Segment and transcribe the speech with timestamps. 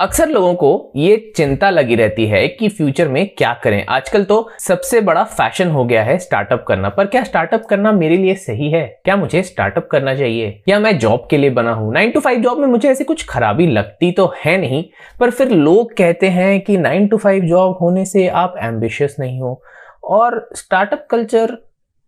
[0.00, 4.48] अक्सर लोगों को ये चिंता लगी रहती है कि फ्यूचर में क्या करें। आजकल तो
[4.58, 8.70] सबसे बड़ा फ़ैशन हो गया है स्टार्टअप करना। पर क्या स्टार्टअप करना मेरे लिए सही
[8.70, 9.00] है?
[9.04, 10.62] क्या मुझे स्टार्टअप करना चाहिए?
[10.68, 11.92] या मैं जॉब के लिए बना हूँ?
[11.94, 14.84] नाइन टू फाइव जॉब में मुझे ऐसी कुछ खराबी लगती तो है नहीं,
[15.20, 19.40] पर फिर लोग कहते हैं कि नाइन टू फाइव जॉब होने से आप एम्बिशियस नहीं
[19.40, 19.60] हो।
[20.04, 21.56] और स्टार्टअप कल्चर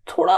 [0.07, 0.37] थोड़ा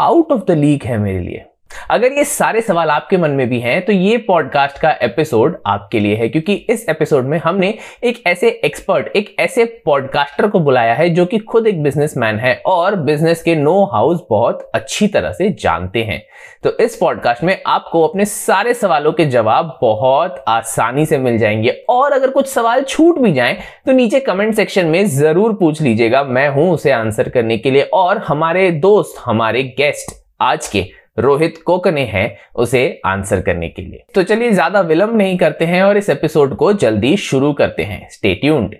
[0.00, 1.44] आउट ऑफ़ द लीग है मेरे लिए।
[1.90, 6.00] अगर ये सारे सवाल आपके मन में भी हैं तो ये पॉडकास्ट का एपिसोड आपके
[6.00, 7.74] लिए है, क्योंकि इस एपिसोड में हमने
[8.04, 12.54] एक ऐसे एक्सपर्ट एक ऐसे पॉडकास्टर को बुलाया है, जो कि खुद एक बिजनेसमैन है
[12.66, 16.22] और बिज़नेस के नो हाउस बहुत अच्छी तरह से जानते हैं।
[16.64, 21.70] तो इस पॉडकास्ट में आपको अपने सारे सवालों के जवाब बहुत आसानी से मिल जाएँगे।
[21.90, 26.22] और अगर कुछ सवाल छूट भी जाए तो नीचे कमेंट सेक्शन में ज़रूर पूछ लीजिएगा,
[26.24, 30.84] मैं हूँ उसे आंसर करने के लिए। और हमारे दोस्त, हमारे गेस्ट आज के
[31.20, 35.82] रोहित कोकने हैं उसे आंसर करने के लिए। तो चलिए ज़्यादा विलंब नहीं करते हैं
[35.82, 38.76] और इस एपिसोड को जल्दी शुरू करते हैं। स्टे ट्यून्ड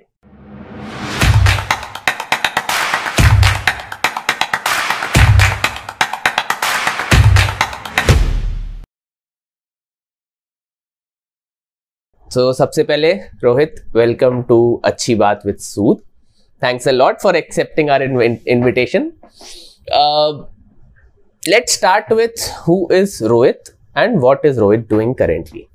[12.27, 16.01] सो so, सबसे पहले Rohit welcome to Achhi Baat with Sood
[16.63, 19.11] thanks a lot for accepting our invitation
[21.51, 25.69] let's start with who is Rohit and what is Rohit doing currently.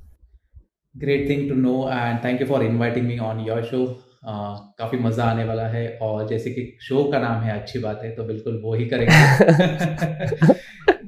[0.96, 3.86] Great thing to know, and thank you for inviting me on your show.
[4.26, 8.00] Uh, काफ़ी मज़ा आने वाला है और जैसे कि show का नाम है अच्छी बात
[8.04, 9.18] है तो बिल्कुल वो ही करेंगे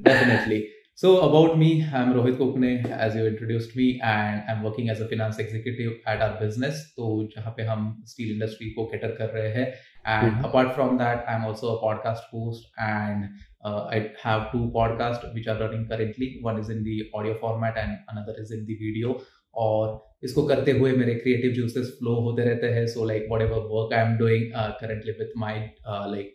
[0.04, 0.60] definitely
[0.98, 2.70] so about me I am Rohit Kokne
[3.06, 6.86] as you introduced me and I am working as a finance executive at our business
[6.96, 9.66] तो जहाँ पे हम स्टील इंडस्ट्री को कैटर कर रहे हैं
[10.08, 13.28] and apart from that I am also podcast host and
[13.62, 16.38] uh, I have two podcasts which are running currently.
[16.42, 19.18] One is in the audio format and another is in the video.
[19.54, 19.86] और
[20.24, 22.86] इसको करते हुए मेरे creative juices flow होते रहते हैं.
[22.86, 25.60] So like whatever work I am doing currently with my
[26.12, 26.34] like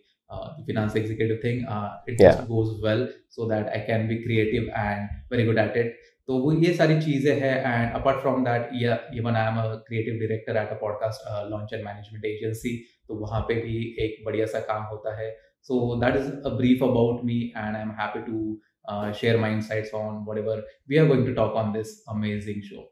[0.66, 1.60] finance executive thing
[2.08, 5.96] it goes well so that I can be creative and very good at it
[6.28, 9.58] तो वो ये सारी चीज़ें हैं and apart from that ये I am
[9.88, 12.76] creative director at a podcast launch and management agency
[13.08, 15.34] तो वहाँ पे भी एक बढ़िया सा काम होता है.
[15.68, 18.58] So that is a brief about me, and I'm happy to
[18.88, 20.56] uh, share my insights on whatever
[20.88, 22.82] we are going to talk on this amazing show.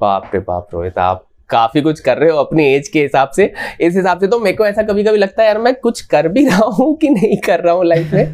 [0.00, 3.44] बाप रे बाप रोहित आप काफ़ी कुछ कर रहे हो अपनी एज के हिसाब से।
[3.80, 6.28] इस हिसाब से तो मेरे को ऐसा कभी कभी लगता है यार मैं कुछ कर
[6.28, 8.32] भी रहा हूँ कि नहीं कर रहा हूँ लाइफ में।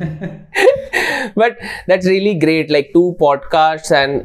[1.38, 4.24] But that's really great like to podcast and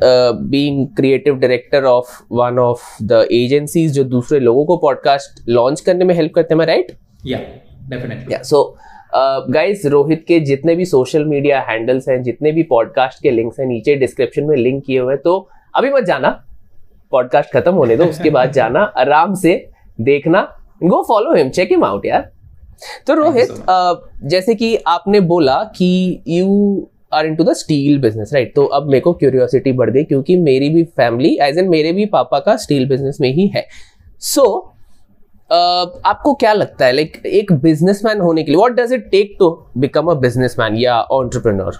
[0.49, 6.05] being creative director of one of the agencies जो दूसरे लोगों को पॉडकास्ट लॉन्च करने
[6.05, 6.91] में हेल्प करते हैं राइट
[7.25, 7.39] या
[7.89, 8.77] definitely so
[9.49, 13.59] guys uh, Rohit के जितने भी सोशल मीडिया हैंडल्स हैं जितने भी पॉडकास्ट के लिंक्स
[13.59, 16.29] हैं नीचे डिस्क्रिप्शन में लिंक किए हुए हैं तो अभी मत जाना।
[17.11, 19.53] पॉडकास्ट खत्म होने दो उसके बाद जाना आराम से
[20.01, 20.41] देखना।
[20.83, 22.29] Go follow him check him out यार।
[23.07, 28.33] तो रोहित so uh, जैसे कि आपने बोला कि you are into the steel business
[28.33, 31.91] right तो अब मेरे को क्यूरियोसिटी बढ़ गई क्योंकि मेरी भी फैमिली एज एन मेरे
[31.91, 33.67] भी पापा का स्टील बिज़नेस में ही है।
[34.19, 34.76] सो so,
[35.51, 39.35] आपको क्या लगता है लाइक like, एक बिजनेसमैन होने के लिए what does it take
[39.39, 41.79] to become a businessman या entrepreneur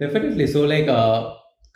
[0.00, 0.86] definitely so like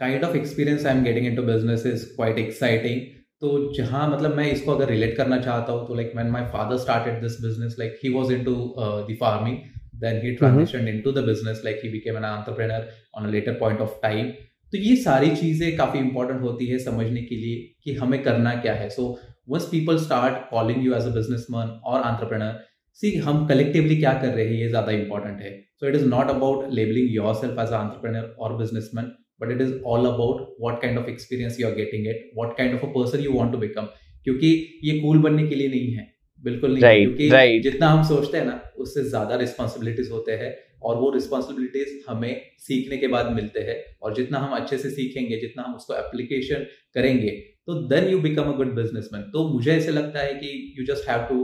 [0.01, 3.01] kind of experience I am getting into business is quite exciting
[3.41, 6.77] तो जहाँ मतलब मैं इसको अगर रिलेट करना चाहता हूँ तो like when my father
[6.77, 9.57] started this business like he was into the farming
[10.01, 13.81] then he transitioned into the business like he became an entrepreneur on a later point
[13.81, 14.31] of time
[14.73, 18.75] तो ये सारी चीज़ें काफ़ी important होती है समझने के लिए कि हमें करना क्या
[18.75, 18.89] है.
[18.89, 22.59] So so, once people start calling you as a businessman और एंटरप्रेनर
[23.01, 25.51] सी हम कलेक्टिवली क्या कर रहे हैं ये ज़्यादा इंपॉर्टेंट है।
[25.81, 29.11] So it is not about labelling yourself as entrepreneur और businessman
[29.41, 32.75] but it is all about what kind of experience you are getting it what kind
[32.75, 33.89] of a person you want to become
[34.27, 34.49] क्योंकि
[34.85, 36.07] ये cool बनने के लिए नहीं है।
[36.45, 37.63] बिल्कुल नहीं right, क्योंकि right.
[37.63, 40.51] जितना हम सोचते हैं ना उससे ज़्यादा रिस्पॉन्सिबिलिटीज होते हैं।
[40.83, 45.37] और वो रिस्पॉन्सिबिलिटीज हमें सीखने के बाद मिलते हैं और जितना हम अच्छे से सीखेंगे,
[45.39, 47.31] जितना हम उसको एप्लीकेशन करेंगे
[47.67, 51.09] तो then you become a good businessman तो मुझे ऐसे लगता है कि you just
[51.11, 51.41] have to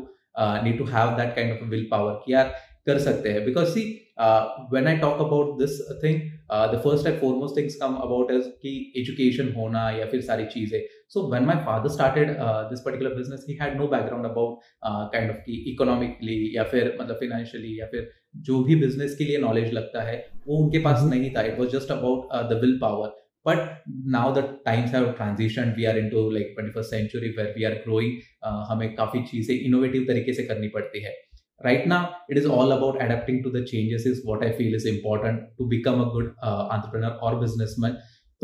[0.65, 2.55] need to have that kind of willpower कि यार
[2.87, 3.83] कर सकते हैं। Because see
[4.73, 6.21] when I talk about this thing
[6.73, 10.81] the first and foremost things come about is कि एजुकेशन होना या फिर सारी चीज़ें।
[11.15, 12.31] So when my father started
[12.71, 14.61] this particular business he had no background about
[15.13, 18.09] kind of की economically या फिर मतलब फाइनेंशियली या फिर
[18.49, 20.17] जो भी बिज़नेस के लिए नॉलेज लगता है
[20.47, 21.15] वो उनके पास mm-hmm.
[21.15, 23.59] नहीं था it was just about the willpower but
[24.13, 28.15] now the times have transitioned we are into like 21st century where we are growing
[28.47, 31.13] uh, हमें काफ़ी चीज़ें इनोवेटिव तरीके से करनी पड़ती है
[31.61, 34.87] right now it is all about adapting to the changes is what i feel is
[34.87, 37.95] important to become a good uh, entrepreneur or businessman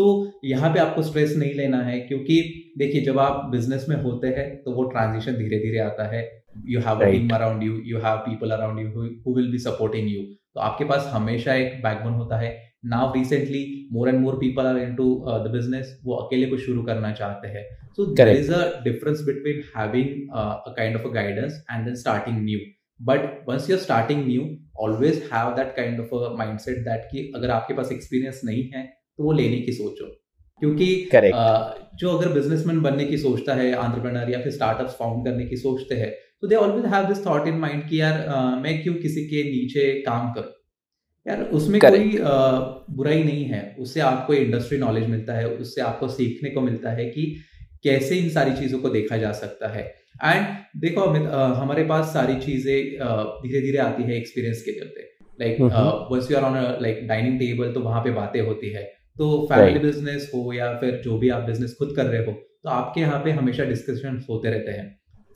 [0.01, 0.09] तो
[0.45, 2.43] यहाँ पे आपको स्ट्रेस नहीं लेना है क्योंकि
[2.79, 6.23] देखिए जब आप बिज़नेस में होते हैं तो वो ट्रांजिशन धीरे धीरे आता है।
[6.69, 8.89] You have team around you you have people around you
[9.27, 10.23] who will be supporting you
[10.55, 12.49] तो आपके पास हमेशा एक बैकबोन होता है।
[12.87, 13.63] Now recently
[13.93, 15.05] more and more people are into
[15.45, 17.65] the business वो अकेले कुछ शुरू करना चाहते हैं।
[17.97, 22.39] So there is a difference between having a kind of a guidance and then starting
[22.45, 22.59] new
[23.01, 24.49] but once you are starting new
[24.87, 28.89] always have that kind of a mindset that कि अगर आपके पास एक्सपीरियंस नहीं है
[29.21, 30.07] तो वो लेने की सोचो।
[30.63, 35.45] क्योंकि uh, जो अगर बिजनेसमैन बनने की सोचता है आंट्रप्रनर या फिर स्टार्टअप्स फाउंड करने
[35.47, 36.11] की सोचते हैं
[36.43, 39.43] तो they always have this thought in mind कि यार uh, मैं क्यों किसी के
[39.45, 40.53] नीचे काम करूँ?
[41.27, 42.05] यार उसमें Correct.
[42.05, 46.61] कोई uh, बुराई नहीं है। उससे आपको इंडस्ट्री नॉलेज मिलता है उससे आपको सीखने को
[46.61, 47.25] मिलता है कि
[47.85, 49.83] कैसे इन सारी चीज़ों को देखा जा सकता है।
[50.25, 50.47] एंड
[50.81, 51.29] देखो अमित
[51.59, 52.79] हमारे पास सारी चीज़ें
[53.43, 55.09] धीरे धीरे आती है एक्सपीरियंस के चलते।
[55.41, 55.61] Like
[56.13, 58.83] once you are on like dining table तो वहाँ पे बातें होती है।
[59.21, 62.33] तो फैमिली बिज़नेस हो या फिर जो भी आप बिज़नेस खुद कर रहे हो
[62.65, 64.87] तो आपके यहाँ पे हमेशा डिस्कशन होते रहते हैं।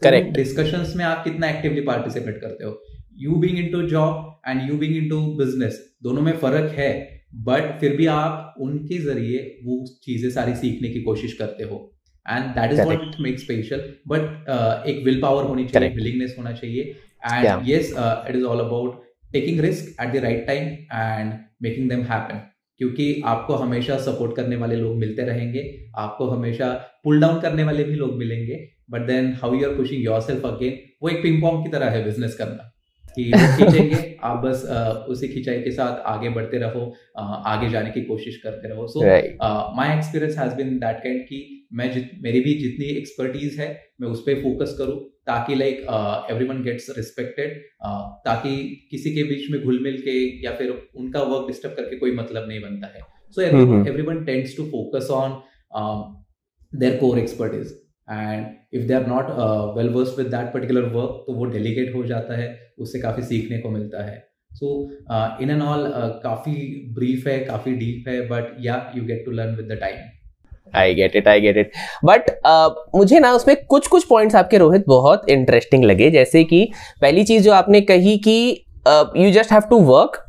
[0.03, 2.79] करेक्ट तो डिस्कशंस में आप कितना एक्टिवली पार्टिसिपेट करते हो?
[3.19, 6.93] You being into job and you being into business दोनों में फ़र्क है
[7.45, 11.79] बट फिर भी आप उनके ज़रिए वो चीज़ें सारी सीखने की कोशिश करते हो।
[12.27, 14.51] And that is what make special but
[14.89, 16.83] एक विल पावर होनी चाहिए विलिंगनेस होना चाहिए।
[17.25, 19.03] And yes it is all about
[19.33, 21.33] taking risk at the right time and
[21.63, 22.41] making them happen
[22.79, 26.71] क्योंकि आपको हमेशा सपोर्ट करने वाले लोग मिलते रहेंगे आपको हमेशा
[27.05, 30.79] पुल डाउन करने वाले भी लोग मिलेंगे but then how you are pushing yourself again
[31.03, 32.71] वो एक पिंग पॉन्ग की तरह है बिज़नेस करना।
[33.19, 33.25] कि
[33.57, 34.63] खींचेंगे आप बस
[35.09, 39.01] उसी खिंचाई के साथ आगे बढ़ते रहो आगे जाने की कोशिश करते रहो। So
[39.77, 43.69] my experience has been that kind कि मैं जित मेरी भी जितनी एक्सपर्टीज है
[44.01, 45.81] मैं उस पर फोकस करूँ ताकि like
[46.31, 47.61] everyone gets respected
[48.25, 48.57] ताकि
[48.91, 52.49] किसी के बीच में घुल मिल के या फिर उनका वर्क डिस्टर्ब करके कोई मतलब
[52.49, 53.01] नहीं बनता है।
[53.37, 53.43] So
[54.03, 55.41] everyone tends to focus on
[56.73, 57.73] their core expertise
[58.09, 59.31] and if they are not
[59.77, 62.49] well versed with that particular work तो वो डेलीगेट हो जाता है
[62.79, 64.23] उससे काफ़ी सीखने को मिलता है।
[64.53, 64.69] सो
[65.43, 65.87] इन एंड ऑल
[66.23, 66.53] काफ़ी
[66.95, 69.97] ब्रीफ है काफ़ी डीप है but yeah you get to learn with the time
[70.73, 71.73] I get it I get it
[72.05, 72.31] but
[72.97, 76.69] मुझे ना उसमें कुछ कुछ पॉइंट्स आपके रोहित बहुत इंटरेस्टिंग लगे। जैसे कि
[77.03, 78.37] पहली चीज़ जो आपने कही कि
[79.17, 80.23] you just have to work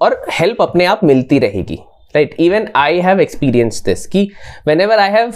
[0.00, 1.78] और हेल्प अपने आप मिलती रहेगी।
[2.14, 4.28] Right even I have experience this that
[4.80, 5.30] whenever I have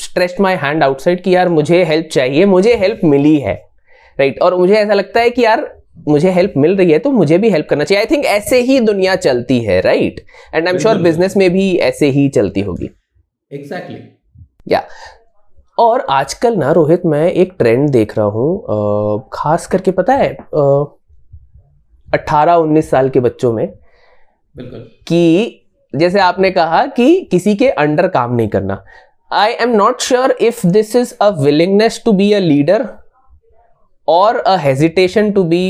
[0.00, 4.44] stressed my hand outside कि यार मुझे हेल्प चाहिए मुझे हेल्प मिली है। Right right?
[4.44, 5.68] और मुझे ऐसा लगता है कि यार
[6.08, 8.78] मुझे हेल्प मिल रही है तो मुझे भी हेल्प करना चाहिए। आई थिंक ऐसे ही
[8.80, 10.20] दुनिया चलती है right
[10.54, 12.88] and I am sure business में भी ऐसे ही चलती होगी।
[13.50, 14.72] Exactly exactly.
[14.72, 14.82] या
[15.78, 20.30] और आजकल ना रोहित मैं एक ट्रेंड देख रहा हूँ खास करके पता है
[22.08, 23.66] अट्ठारह उन्नीस साल के बच्चों में
[24.56, 25.62] बिल्कुल। कि
[25.94, 28.82] जैसे आपने कहा कि किसी के अंडर काम नहीं करना।
[29.30, 32.88] I am not sure if this is a willingness to be a leader
[34.08, 35.64] और a hesitation to be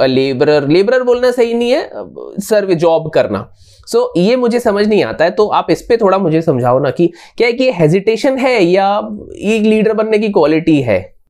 [0.00, 3.48] labourer labourer बोलना सही नहीं है सर्व जॉब करना।
[3.92, 6.78] सो so, ये मुझे समझ नहीं आता है तो आप इस पर थोड़ा मुझे समझाओ
[6.78, 7.06] ना कि
[7.36, 11.20] क्या है कि हेजिटेशन है या ये लीडर बनने की क्वालिटी है?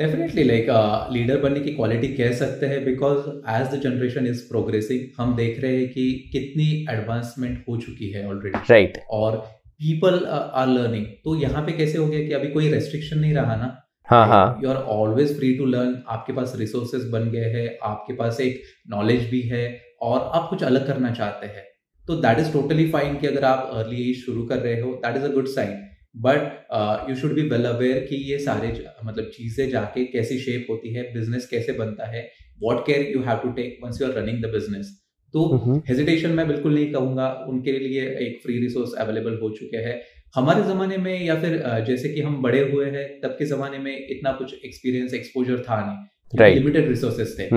[0.00, 0.66] डेफिनेटली लाइक
[1.12, 3.18] लीडर बनने की क्वालिटी कह सकते हैं because
[3.50, 8.28] as the generation is progressing हम देख रहे हैं कि कितनी एडवांसमेंट हो चुकी है
[8.28, 9.02] ऑलरेडी राइट right.
[9.10, 9.36] और
[9.78, 13.56] पीपल आर लर्निंग तो यहाँ पे कैसे हो गया कि अभी कोई रेस्ट्रिक्शन नहीं रहा
[13.56, 13.80] ना?
[14.08, 18.14] हाँ हाँ। You are always free to learn आपके पास रिसोर्सेज बन गए हैं। आपके
[18.14, 21.64] पास एक नॉलेज भी है। और आप कुछ अलग करना चाहते हैं
[22.04, 25.16] तो दैट इज़ टोटली फाइन कि अगर आप अर्ली एज शुरू कर रहे हो that
[25.16, 25.76] is a good sign
[26.24, 28.68] but you should be well aware कि ये सारे
[29.04, 32.28] मतलब चीज़ें जाके कैसी शेप होती है बिज़नेस कैसे बनता है
[32.62, 34.92] what care you have to take once you are running the business
[35.34, 35.44] तो
[35.88, 39.94] हेजिटेशन मैं बिल्कुल नहीं कहूँगा उनके लिए एक फ्री रिसोर्स अवेलेबल हो चुके हैं।
[40.34, 41.56] हमारे जमाने में या फिर
[41.86, 45.78] जैसे कि हम बड़े हुए हैं तब के जमाने में इतना कुछ एक्सपीरियंस एक्सपोजर था
[45.86, 46.06] नहीं।
[46.40, 47.48] लिमिटेड रिसोर्सेज थे।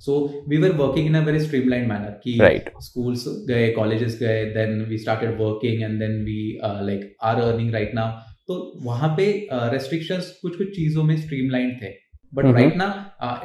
[0.00, 2.38] So we were working in a very streamline manner कि
[2.82, 7.94] स्कूल्स गए कॉलेजेस गए then we started working and then we like are earning right
[7.94, 11.94] now तो वहाँ पे रेस्ट्रिक्शंस uh, कुछ कुछ चीज़ों में स्ट्रीमलाइन थे।
[12.34, 12.86] बट राइट ना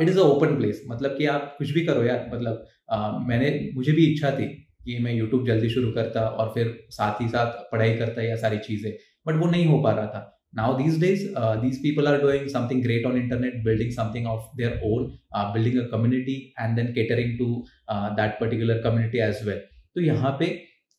[0.01, 3.49] it is a open place मतलब कि आप कुछ भी करो यार। मतलब uh, मैंने
[3.75, 4.47] मुझे भी इच्छा थी
[4.85, 8.57] कि मैं यूट्यूब जल्दी शुरू करता और फिर साथ ही साथ पढ़ाई करता या सारी
[8.57, 8.91] चीज़ें।
[9.27, 12.47] बट वो नहीं हो पा रहा था। Now these days uh, these people are doing
[12.49, 16.93] something great on internet building something of their own uh, building a community and then
[16.93, 19.61] catering to uh, that particular community as well
[19.95, 20.47] तो यहाँ पे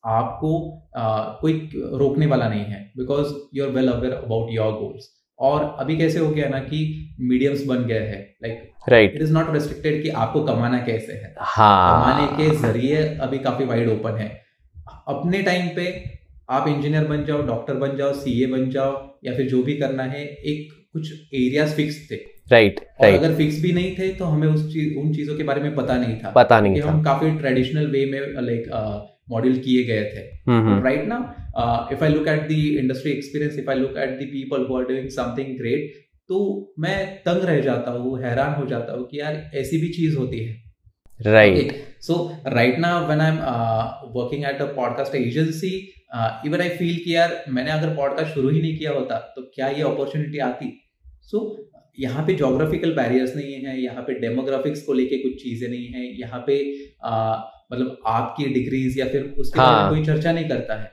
[0.04, 0.52] आपको
[0.99, 1.52] uh, कोई
[1.99, 6.18] रोकने वाला नहीं है because you are well aware about your goals और अभी कैसे
[6.18, 6.80] हो गया ना कि
[7.21, 11.35] मीडियम्स बन गए हैं like right it is not restricted कि आपको कमाना कैसे है
[11.38, 12.02] हाँ.
[12.02, 14.28] कमाने के ज़रिए अभी काफ़ी वाइड ओपन है
[15.09, 15.87] अपने टाइम पे
[16.49, 18.93] आप इंजीनियर बन जाओ डॉक्टर बन जाओ सीए बन जाओ
[19.25, 22.17] या फिर जो भी करना है एक कुछ एरियाज़ फिक्स थे।
[22.51, 25.43] राइट और राइट अगर फिक्स भी नहीं थे तो हमें उस चीज़ उन चीज़ों के
[25.43, 28.69] बारे में पता नहीं था। पता नहीं था। हम काफ़ी ट्रेडिशनल वे में लाइक
[29.31, 30.25] मॉडल किए गए थे।
[30.81, 31.19] राइट ना
[31.93, 34.87] if I look at i industry experience if I look at the people who are
[34.91, 36.41] doing something great तो
[36.79, 40.45] मैं तंग रह जाता हूँ हैरान हो जाता हूँ कि यार ऐसी भी चीज़ होती
[40.45, 40.61] है।
[41.21, 41.73] Right
[42.06, 42.14] so
[42.52, 47.14] right now when i'm uh, working at a podcast agency uh, even i feel कि
[47.16, 50.90] यार मैंने अगर पॉडकास्ट शुरू ही नहीं किया होता तो क्या ये अपॉर्चुनिटी आती?
[51.23, 55.68] सो so, यहाँ पे जोग्राफिकल बैरियर्स नहीं है यहाँ पे डेमोग्राफिक्स को लेके कुछ चीज़ें
[55.68, 56.59] नहीं है यहाँ पे
[57.09, 57.37] uh,
[57.73, 60.92] मतलब आपकी डिग्रीज या फिर उसके हाँ। कोई चर्चा नहीं करता है।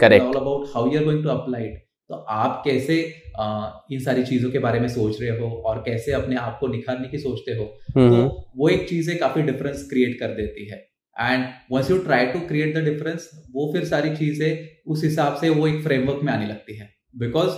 [0.00, 0.36] Correct
[0.74, 2.96] how you are going to apply it तो आप कैसे
[3.40, 6.68] uh, इन सारी चीज़ों के बारे में सोच रहे हो और कैसे अपने आप को
[6.68, 7.64] निखारने की सोचते हो?
[7.94, 10.78] तो वो एक चीज़ है काफ़ी डिफरेंस क्रिएट कर देती है।
[11.16, 15.48] And once you try to create the difference वो फिर सारी चीज़ें उस हिसाब से
[15.50, 17.50] वो एक फ्रेमवर्क में आने लगती है। Because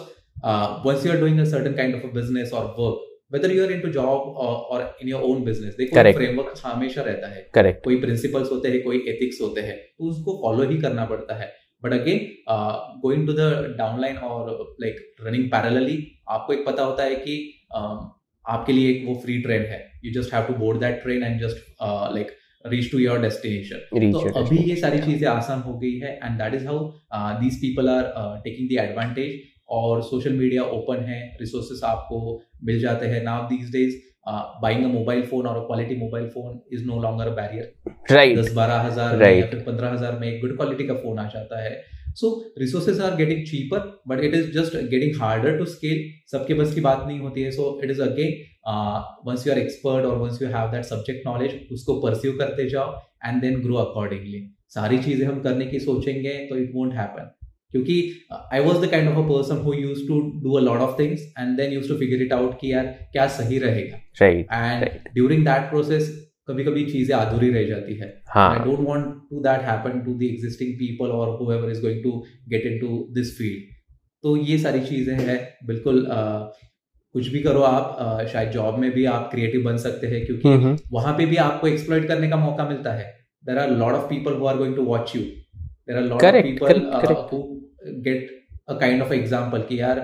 [0.86, 3.72] once you are doing a certain kind of a business और work whether you are
[3.72, 6.18] into job और इन योर ओन बिज़नेस देखो Correct.
[6.18, 10.40] फ्रेमवर्क हमेशा रहता है। करेक्ट कोई प्रिंसिपल्स होते हैं कोई एथिक्स होते हैं तो उसको
[10.42, 11.52] फॉलो ही करना पड़ता है।
[11.82, 12.26] But again
[13.00, 17.36] going to the downline और लाइक रनिंग पैरेलली आपको एक पता होता है कि
[17.76, 17.98] um,
[18.44, 21.40] आपके लिए एक वो फ्री ट्रेन है। You just have to board that train and
[21.40, 21.82] just
[22.14, 26.38] like reach to your destination तो अभी ये सारी चीज़ें आसान हो गई है and
[26.38, 26.90] that is how
[27.40, 28.10] these people are
[28.44, 32.20] taking the advantage और सोशल मीडिया ओपन है रिसोर्सेस आपको
[32.64, 33.96] मिल जाते हैं now these days
[34.62, 38.80] buying a mobile phone और quality mobile phone is no longer barrier right दस बारह
[38.80, 39.40] हज़ार में Right.
[39.40, 41.80] या फिर पंद्रह हज़ार में एक गुड क्वालिटी का फ़ोन आ जाता है।
[42.16, 46.74] So resources are getting cheaper but it is just getting harder to scale सबके बस
[46.74, 48.36] की बात नहीं होती है। So it is again
[49.26, 53.00] once you are expert और once you have that subject knowledge उसको परस्यू करते जाओ
[53.24, 57.30] एंड देन ग्रो अकॉर्डिंगली सारी चीज़ें हम करने की सोचेंगे तो इट वोंट हैपन
[57.72, 57.96] क्योंकि
[58.52, 61.22] I was the kind of a person who use to do a lot of things
[61.38, 63.96] and then use to figure it out कि यार क्या सही रहेगा।
[64.52, 64.84] एंड
[65.14, 66.08] ड्यूरिंग दैट प्रोसेस
[66.48, 70.14] कभी कभी चीज़ें अधूरी रह जाती है। I हाँ don't want to that happen to
[70.22, 72.12] the existing people or whoever is going to
[72.54, 73.66] get into this field.
[74.24, 76.52] तो ये सारी चीज़ें हैं। बिल्कुल अ,
[77.14, 80.48] कुछ भी करो आप अ, शायद जॉब में भी आप क्रिएटिव बन सकते हैं क्योंकि
[80.48, 83.04] हम्म, वहाँ पे भी आपको एक्सप्लॉइट करने का मौका मिलता है।
[83.44, 85.22] There are lot of people who are going to watch you
[85.88, 87.32] there are lot of Correct, people correct, correct.
[87.32, 87.42] Who
[88.06, 88.34] get
[88.68, 89.98] a kind of example कि यार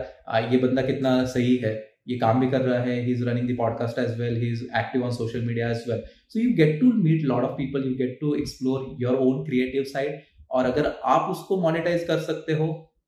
[0.52, 1.72] ये बंदा कितना सही है।
[2.08, 4.64] ये काम भी कर रहा है। He is running the podcast as well he is
[4.78, 7.94] active on social media as well so you get to meet lot of people you
[7.96, 12.66] get to explore your own creative side और अगर आप उसको monetise कर सकते हो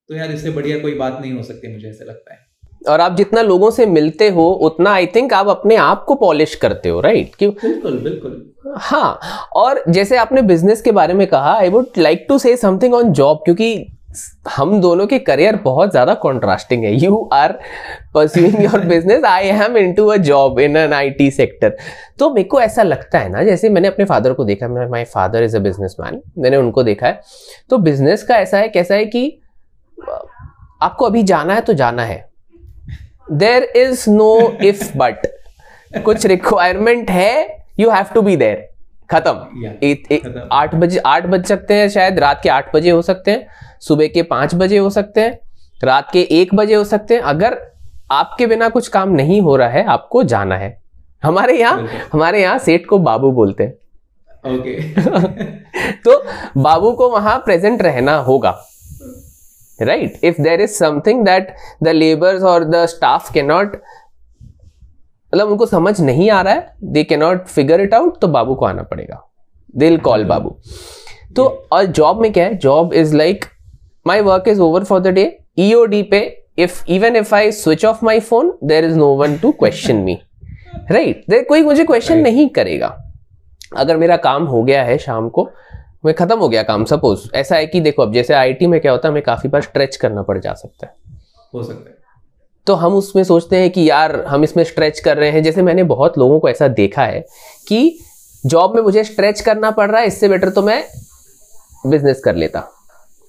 [0.09, 2.46] तो यार इससे बढ़िया कोई बात नहीं हो सकती मुझे ऐसा लगता है।
[2.87, 6.55] और आप जितना लोगों से मिलते हो उतना आई थिंक आप अपने आप को पॉलिश
[6.55, 7.39] करते हो राइट right?
[7.39, 7.53] क्यों?
[7.55, 8.43] बिल्कुल बिल्कुल।
[8.77, 9.19] हाँ
[9.57, 13.13] और जैसे आपने बिज़नेस के बारे में कहा I would like to say something on
[13.13, 13.93] job क्योंकि
[14.49, 17.53] हम दोनों के करियर बहुत ज़्यादा कॉन्ट्रास्टिंग है। You are
[18.15, 21.77] pursuing your business I am into a job in an I T sector
[22.19, 25.05] तो मेरे को ऐसा लगता है ना जैसे मैंने अपने फादर को देखा मैं my
[25.07, 27.21] father is a business मैंने उनको देखा है।
[27.71, 29.29] तो बिज़नेस का ऐसा है कैसा है कि
[30.83, 32.25] आपको अभी जाना है तो जाना है।
[33.33, 35.27] There is no if but
[36.05, 38.69] कुछ रिक्वायरमेंट है you have to be there
[39.11, 43.47] खत्म। आठ बजे आठ बज सकते हैं शायद रात के आठ बजे हो सकते हैं
[43.81, 45.39] सुबह के पाँच बजे हो सकते हैं
[45.85, 47.59] रात के एक बजे हो सकते हैं। अगर
[48.11, 50.83] आपके बिना कुछ काम नहीं हो रहा है आपको जाना है।
[51.25, 53.73] हमारे यहाँ। हमारे यहाँ सेठ को बाबू बोलते हैं।
[54.55, 55.07] Okay okay.
[56.05, 56.25] तो
[56.63, 58.51] बाबू को वहाँ प्रेजेंट रहना होगा।
[59.83, 63.73] Right if there is something that the labours और द स्टाफ के नॉट
[65.35, 68.55] मतलब उनको समझ नहीं आ रहा है दे के नॉट फिगर इट आउट तो बाबू
[68.55, 69.23] को आना पड़ेगा।
[69.77, 70.57] दिल कॉल बाबू।
[71.37, 72.55] तो और जॉब में क्या है?
[72.55, 73.45] Job is like
[74.07, 78.05] my work is over for the day EOD पे if even if I switch off
[78.05, 80.19] my phone there is no one to question me
[80.91, 82.33] right there कोई मुझे क्वेश्चन Right.
[82.33, 83.03] नहीं करेगा।
[83.77, 85.51] अगर मेरा काम हो गया है शाम को
[86.07, 88.93] मैं खत्म हो गया काम सपोज़ ऐसा है कि देखो अब जैसे आईटी में क्या
[88.93, 90.95] होता है हमें काफ़ी बार स्ट्रेच करना पड़ जा सकता है।
[91.55, 91.95] हो सकता है।
[92.67, 95.83] तो हम उसमें सोचते हैं कि यार हम इसमें स्ट्रेच कर रहे हैं। जैसे मैंने
[95.85, 97.21] बहुत लोगों को ऐसा देखा है
[97.69, 97.99] कि
[98.45, 100.83] जॉब में मुझे स्ट्रेच करना पड़ रहा है इससे बेटर तो मैं
[101.87, 102.63] बिज़नेस कर लेता।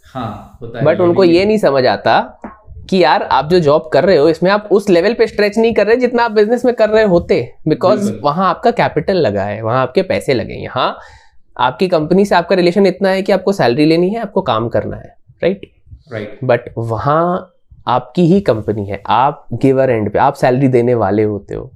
[0.06, 2.20] हाँ बट उनको ये नहीं समझ आता
[2.90, 5.74] कि यार आप जो जॉब कर रहे हो इसमें आप उस लेवल पे स्ट्रेच नहीं
[5.74, 9.62] कर रहे जितना आप बिज़नेस में कर रहे होते। बिकॉज़ वहाँ आपका कैपिटल लगा है
[9.62, 10.98] वहाँ आपके पैसे लगे हैं। यहाँ
[11.60, 14.98] आपकी कंपनी से आपका रिलेशन इतना है कि आपको सैलरी लेनी है आपको काम करना
[14.98, 15.72] है राइट
[16.14, 17.54] राइट बट वहाँ
[17.88, 21.72] आपकी ही कंपनी है आप गिवर एंड पे आप सैलरी देने वाले होते हो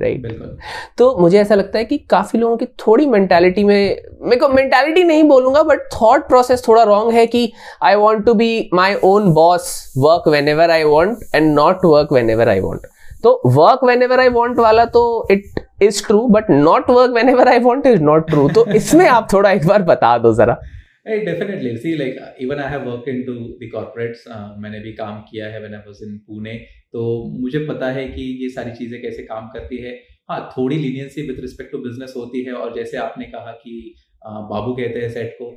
[0.00, 0.56] राइट बिल्कुल।
[0.98, 5.04] तो मुझे ऐसा लगता है कि काफ़ी लोगों की थोड़ी मेंटालिटी में मेरे को मेंटालिटी
[5.04, 7.52] नहीं बोलूँगा बट थॉट प्रोसेस थोड़ा रॉन्ग है कि
[7.82, 12.48] I want to be my own boss work whenever I want and not work whenever
[12.48, 12.86] I want
[13.22, 17.48] तो work whenever I want वाला तो it is true but not work whenever
[17.48, 20.58] I want is not true तो इसमें आप थोड़ा एक बार बता दो जरा
[21.04, 21.76] Hey, definitely.
[21.78, 24.20] See, like even I have worked into the corporates.
[24.26, 26.52] Uh, मैंने भी काम किया है when I was in Pune
[26.92, 27.02] तो
[27.40, 29.94] मुझे पता है कि ये सारी चीज़ें कैसे काम करती है
[30.30, 33.74] हाँ थोड़ी leniency with respect to business होती है और जैसे आपने कहा कि
[34.22, 35.50] बाबू कहते हैं सेट को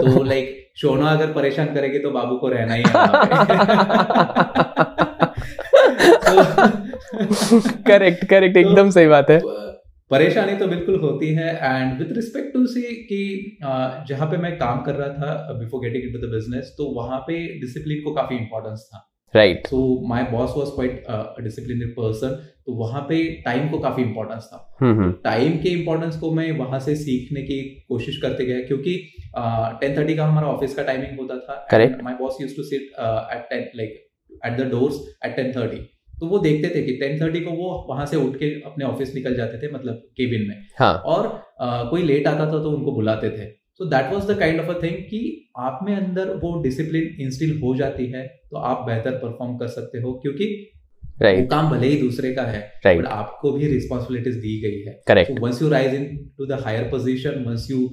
[0.00, 2.82] तो लाइक शोना अगर परेशान करेगी तो बाबू को रहना है
[7.86, 9.40] करेक्ट करेक्ट एकदम सही बात है।
[10.10, 13.18] परेशानी तो बिल्कुल होती है and with respect to see कि
[14.08, 17.36] जहाँ पे मैं काम कर रहा था before getting into the business तो वहाँ पे
[17.60, 21.04] डिसिप्लिन को काफ़ी इंपॉर्टेंस था। Right so my boss was quite
[21.42, 22.34] discipline person
[22.66, 26.50] तो वहाँ पे टाइम को काफ़ी इंपॉर्टेंस था। Time hmm, hmm. के इंपॉर्टेंस को मैं
[26.58, 28.96] वहाँ से सीखने की कोशिश करते गया क्योंकि
[29.36, 32.82] टेन uh, थर्टी का हमारा ऑफ़िस का टाइमिंग होता था। My boss use to sit
[32.82, 34.09] at ten like
[34.46, 35.80] at the doors at ten thirty
[36.20, 39.14] तो वो देखते थे कि टेन थर्टी को वो वहाँ से उठ के अपने ऑफ़िस
[39.14, 40.94] निकल जाते थे मतलब केबिन में हाँ.
[40.94, 41.26] और
[41.60, 43.46] आ, कोई लेट आता था तो उनको बुलाते थे
[43.80, 45.20] so that was the kind of a thing कि
[45.58, 50.00] आप में अंदर वो डिसिप्लिन इंस्टिल हो जाती है तो आप बेहतर परफॉर्म कर सकते
[50.00, 50.48] हो क्योंकि
[51.22, 51.40] right.
[51.40, 53.06] वो काम भले ही दूसरे का है बट right.
[53.08, 55.94] आपको भी रिस्पॉन्सिबिलिटीज दी गई है correct once you rise
[56.38, 57.88] into the higher position once you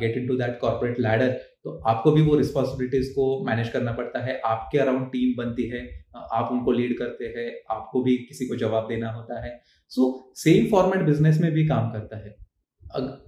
[0.00, 4.40] get into that corporate ladder तो आपको भी वो रिस्पॉन्सिबिलिटीज को मैनेज करना पड़ता है।
[4.46, 5.80] आपके अराउंड टीम बनती है
[6.16, 9.50] आप उनको लीड करते हैं आपको भी किसी को जवाब देना होता है।
[9.92, 12.36] सो सेम फॉर्मेट बिज़नेस में भी काम करता है।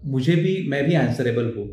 [0.06, 1.68] मुझे भी मैं भी आंसरेबल हूँ।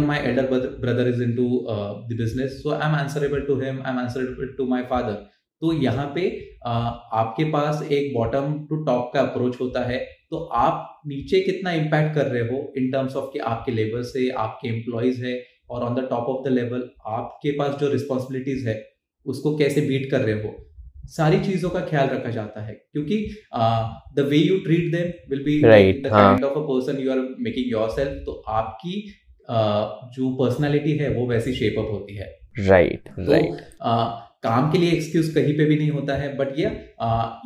[0.00, 0.46] My elder
[0.80, 4.66] brother is into the business so I am answerable to him I am answerable to
[4.66, 5.14] my father
[5.62, 6.22] तो यहाँ पे
[6.66, 9.98] uh, आपके पास एक बॉटम टू टॉप का अप्रोच होता है।
[10.30, 14.28] तो आप नीचे कितना इम्पैक्ट कर रहे हो इन टर्म्स ऑफ़ कि आपके लेबर से
[14.38, 15.34] आपके एम्प्लॉयज़ है
[15.74, 18.76] और on the top of the level आपके पास जो रिस्पॉन्सिबिलिटीज है
[19.26, 20.54] उसको कैसे बीट कर रहे हो?
[21.06, 23.16] सारी चीज़ों का ख्याल रखा जाता है क्योंकि
[24.16, 27.70] the way you treat them will be the kind of a person you are making
[27.90, 28.94] yourself तो आपकी
[29.44, 33.64] uh, जो पर्सनैलिटी है वो वैसी शेप अप होती है। Right right, right right.
[33.88, 34.08] uh,
[34.46, 36.66] काम के लिए एक्सक्यूज कहीं पे भी नहीं होता है बट ये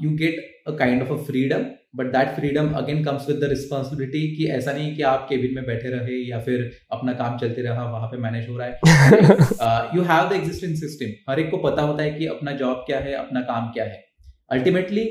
[0.05, 4.21] you get a kind of a freedom but that freedom again comes with the responsibility
[4.37, 7.85] कि ऐसा नहीं कि आप केबिन में बैठे रहे या फिर अपना काम चलते रहा
[7.91, 11.83] वहाँ पे मैनेज हो रहा है। You have the existing system हर एक को पता
[11.83, 14.05] होता है कि अपना जॉब क्या है अपना काम क्या है।
[14.51, 15.03] Ultimately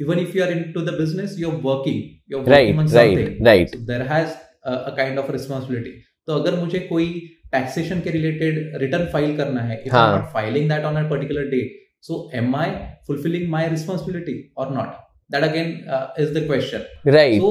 [0.00, 4.94] even if you are into the business you are working you right there has a
[4.96, 5.90] kind of responsibility
[6.26, 7.08] तो अगर मुझे कोई
[7.52, 11.48] टैक्सेशन के रिलेटेड रिटर्न फ़ाइल करना है if I not filing that on a particular
[11.48, 12.70] date so am I
[13.06, 15.01] fulfilling my responsibility और not
[15.32, 16.84] that again uh, is the question
[17.16, 17.50] right so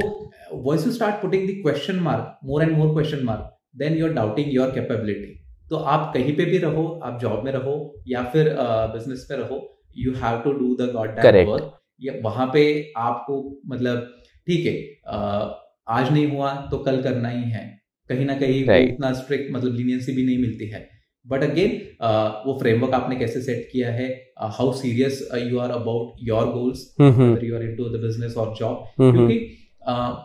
[0.70, 3.46] once you start putting the question mark more and more question mark
[3.84, 5.38] then you're doubting your capability
[5.70, 7.76] तो आप कहीं पे भी रहो आप job में रहो
[8.08, 8.48] या फिर
[8.96, 9.60] बिज़नेस uh, में रहो
[9.98, 12.63] you have to do the good work वहाँ पे
[12.98, 14.10] आपको मतलब
[14.48, 14.74] ठीक है
[15.13, 15.50] uh,
[15.98, 17.63] आज नहीं हुआ तो कल करना ही है
[18.10, 18.94] कहीं ना कहीं right.
[18.94, 20.82] उतना स्ट्रिक्ट मतलब लीनियंसी भी नहीं मिलती है
[21.26, 24.10] बट अगेन uh, वो फ्रेमवर्क आपने कैसे सेट किया है?
[24.52, 29.38] How serious you are about your goals you are into the business और जॉब क्योंकि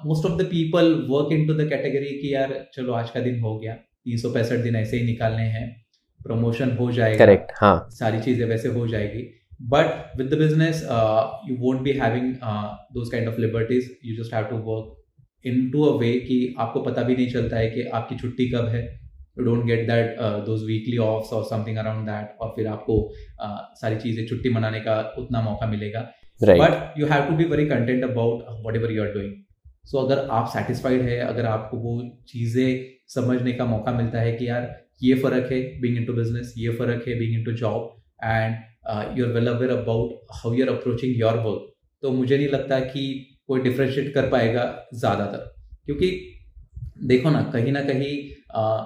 [0.06, 3.58] most of the people work into the category कि यार चलो आज का दिन हो
[3.58, 5.68] गया तीन सौ पैंसठ दिन ऐसे ही निकालने हैं
[6.20, 9.22] प्रमोशन हो जाएगा करेक्ट हाँ। सारी चीज़ें वैसे हो जाएगी।
[9.70, 10.82] But with the business
[11.48, 12.32] you won't be having
[12.94, 17.02] those kind of liberties you just have to work into a way कि आपको पता
[17.02, 18.84] भी नहीं चलता है कि आपकी छुट्टी कब है।
[19.38, 23.00] You don't get that those weekly offs और समथिंग अराउंड दैट और फिर आपको
[23.44, 26.00] uh, सारी चीज़ें छुट्टी मनाने का उतना मौका मिलेगा।
[26.40, 29.34] But you have to be very content about whatever you are doing
[29.84, 34.48] so अगर आप सेटिस्फाइड है अगर आपको वो चीज़ें समझने का मौका मिलता है कि
[34.48, 37.94] यार ये फ़र्क है बींग इन टू बिज़नेस ये फ़र्क है being into job
[38.24, 41.72] and you are well aware about how you are approaching your work
[42.02, 43.04] तो मुझे नहीं लगता कि
[43.48, 45.54] कोई डिफ्रेंशिएट कर पाएगा ज़्यादातर।
[45.86, 46.08] क्योंकि
[47.04, 48.12] देखो ना कहीं ना कहीं
[48.60, 48.82] uh,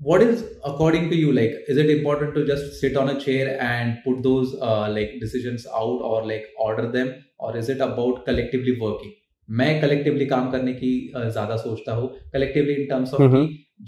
[0.00, 3.58] what is according to you like is it important to just sit on a chair
[3.60, 7.14] and put those uh, like decisions out or like order them?
[7.38, 9.12] Or is it about collectively working?
[9.48, 13.34] मैं collectively काम करने की uh, ज़्यादा सोचता हूँ। Collectively in terms of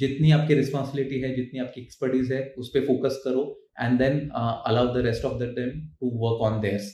[0.01, 3.45] जितनी आपकी responsibility है जितनी आपकी एक्सपर्टीज है उस पर फोकस करो
[3.81, 6.93] and then allow the rest of the time to work on theirs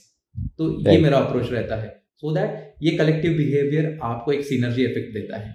[0.57, 4.83] तो ये मेरा अप्रोच रहता है। सो so दैट ये कलेक्टिव बिहेवियर आपको एक सीनर्जी
[4.85, 5.53] इफ़ेक्ट देता है।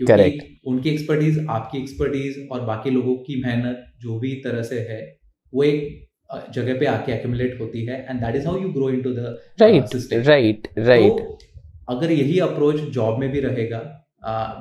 [0.00, 5.00] क्योंकि उनकी एक्सपर्टीज आपकी एक्सपर्टीज और बाकी लोगों की मेहनत जो भी तरह से है
[5.52, 9.12] वो एक जगह पे आके एक्यूमुलेट होती है and that is how you grow into
[9.12, 11.26] the right right right
[11.88, 13.80] अगर यही अप्रोच जॉब में भी रहेगा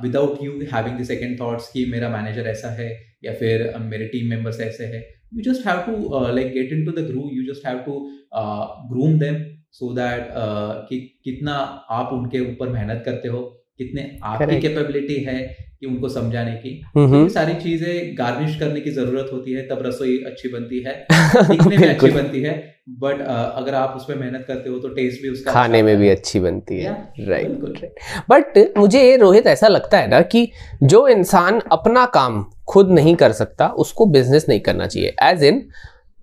[0.04, 2.89] without you having the second thoughts कि मेरा मैनेजर ऐसा है
[3.23, 6.91] या फिर uh, मेरे टीम मेंबर्स ऐसे हैं you just have to like get into
[6.91, 7.99] the grew you just have to
[8.91, 10.28] groom them so that
[10.89, 11.54] कि कितना
[11.91, 13.41] आप उनके ऊपर मेहनत करते हो
[13.80, 15.39] कितने आपकी कैपेबिलिटी है
[15.80, 19.84] कि उनको समझाने की। तो ये सारी चीज़ें गार्निश करने की ज़रूरत होती है तब
[19.86, 20.96] रसोई अच्छी बनती है
[21.50, 22.56] दिखने में अच्छी बनती है
[23.00, 26.39] बट अगर आप उसमें मेहनत करते हो तो टेस्ट भी उसका खाने में भी अच्छी
[26.39, 26.92] बनती है।
[27.28, 27.92] राइट
[28.30, 30.50] बट मुझे रोहित ऐसा लगता है ना कि
[30.84, 35.63] जो इंसान अपना काम खुद नहीं कर सकता उसको बिज़नेस नहीं करना चाहिए। एज इन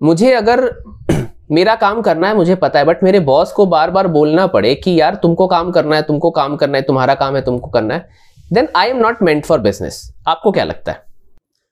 [0.01, 0.65] मुझे अगर
[1.51, 4.75] मेरा काम करना है मुझे पता है बट मेरे बॉस को बार बार बोलना पड़े
[4.75, 7.93] कि यार तुमको काम करना है तुमको काम करना है तुम्हारा काम है तुमको करना
[7.93, 8.09] है
[8.53, 11.05] then I am not meant for business आपको क्या लगता है?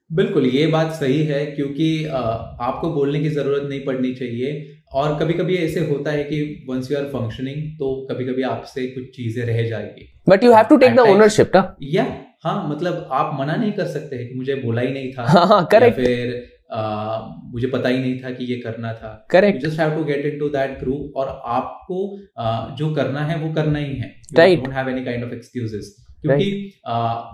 [0.10, 5.34] बिल्कुल ये बात सही है क्योंकि आपको बोलने की ज़रूरत नहीं पड़नी चाहिए और कभी
[5.34, 9.46] कभी ऐसे होता है कि वंस यू आर फंक्शनिंग तो कभी कभी आपसे कुछ चीज़ें
[9.46, 11.76] रह जाएगी। But you have to take the ownership ना?
[11.82, 12.06] या
[12.44, 15.68] हाँ मतलब आप मना नहीं कर सकते कि मुझे बोला ही नहीं था हाँ, हाँ,
[15.72, 19.96] करेक्ट फिर आ, मुझे पता ही नहीं था कि ये करना था। Correct just have
[19.96, 22.00] to get into that group और आपको
[22.38, 25.96] आ, जो करना है वो करना ही है। Right don't have any kind of excuses
[26.22, 26.50] क्योंकि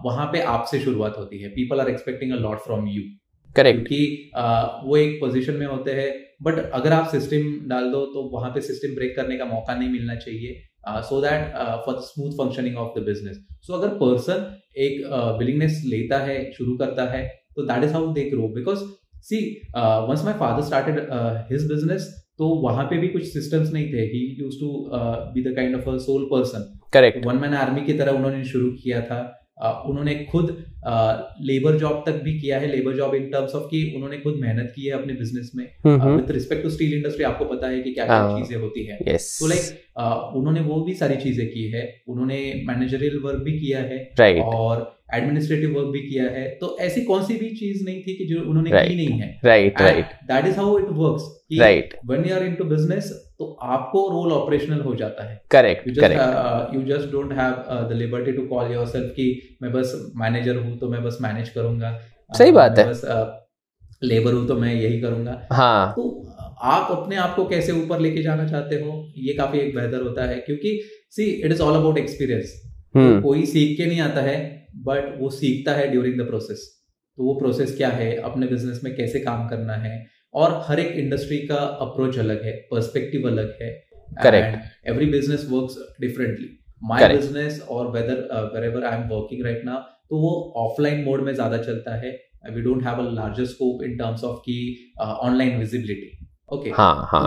[0.05, 3.03] वहाँ पे आपसे शुरुआत होती है। People are expecting a lot from you
[3.55, 4.31] correct क्योंकि
[4.85, 6.11] वो एक पोजीशन में होते हैं।
[6.43, 9.89] बट अगर आप सिस्टम डाल दो तो वहाँ पे सिस्टम ब्रेक करने का मौका नहीं
[9.89, 11.51] मिलना चाहिए। So that
[11.85, 14.45] for smooth functioning of the business so अगर पर्सन
[14.77, 15.01] एक
[15.39, 18.79] विलिंगनेस uh, लेता है शुरू करता है तो that is how they grow because
[19.23, 19.39] see
[19.75, 20.99] once my father started
[21.51, 24.69] his business तो वहाँ पे भी कुछ सिस्टम्स नहीं थे। He used to
[25.33, 28.71] be the kind of a sole person correct one man army की तरह उन्होंने शुरू
[28.83, 29.21] किया था।
[29.87, 30.47] उन्होंने खुद
[31.43, 34.71] लेबर जॉब तक भी किया है। Labour job in terms of कि उन्होंने खुद मेहनत
[34.75, 38.05] की है अपने बिज़नेस में। With respect to steel industry आपको पता है कि क्या
[38.05, 42.39] क्या हाँ। चीज़ें होती है। तो लाइक उन्होंने वो भी सारी चीज़ें की है। उन्होंने
[42.67, 47.37] मैनेजरियल वर्क भी किया है। और एडमिनिस्ट्रेटिव वर्क भी किया है। तो ऐसी कौन सी
[47.37, 48.87] भी चीज़ नहीं थी कि जो उन्होंने right.
[48.87, 51.23] की नहीं है। Right right that is how it works
[51.59, 55.93] right when you are into business तो आपको रोल ऑपरेशनल हो जाता है। Correct you
[56.85, 57.53] just don't have
[57.89, 61.99] the liberty to call yourself कि मैं बस मैनेजर हूँ तो मैं बस मैनेज करूँगा।
[62.31, 63.01] सही uh, बात है। बस
[64.03, 66.27] लेबर uh, हूँ तो मैं यही करूँगा। हाँ। तो
[66.63, 69.13] आप अपने आप को कैसे ऊपर लेके जाना चाहते हो?
[69.17, 70.79] ये काफ़ी एक बेहतर होता है क्योंकि
[71.11, 72.59] see it is all about experience
[72.95, 74.39] कोई सीख के नहीं आता है
[74.85, 76.69] बट वो सीखता है ड्यूरिंग द प्रोसेस
[77.17, 78.15] तो वो प्रोसेस क्या है?
[78.19, 80.05] अपने बिज़नेस में कैसे काम करना है?
[80.33, 83.69] और हर एक इंडस्ट्री का अप्रोच अलग है पर्सपेक्टिव अलग है।
[84.23, 86.49] Correct every business works differently
[86.81, 88.21] my business और whether
[88.65, 92.11] wherever I am working right now तो वो ऑफलाइन मोड में ज़्यादा चलता है।
[92.45, 94.59] We don't have a larger scope in terms of की
[95.01, 96.69] ऑनलाइन विजिबिलिटी ओके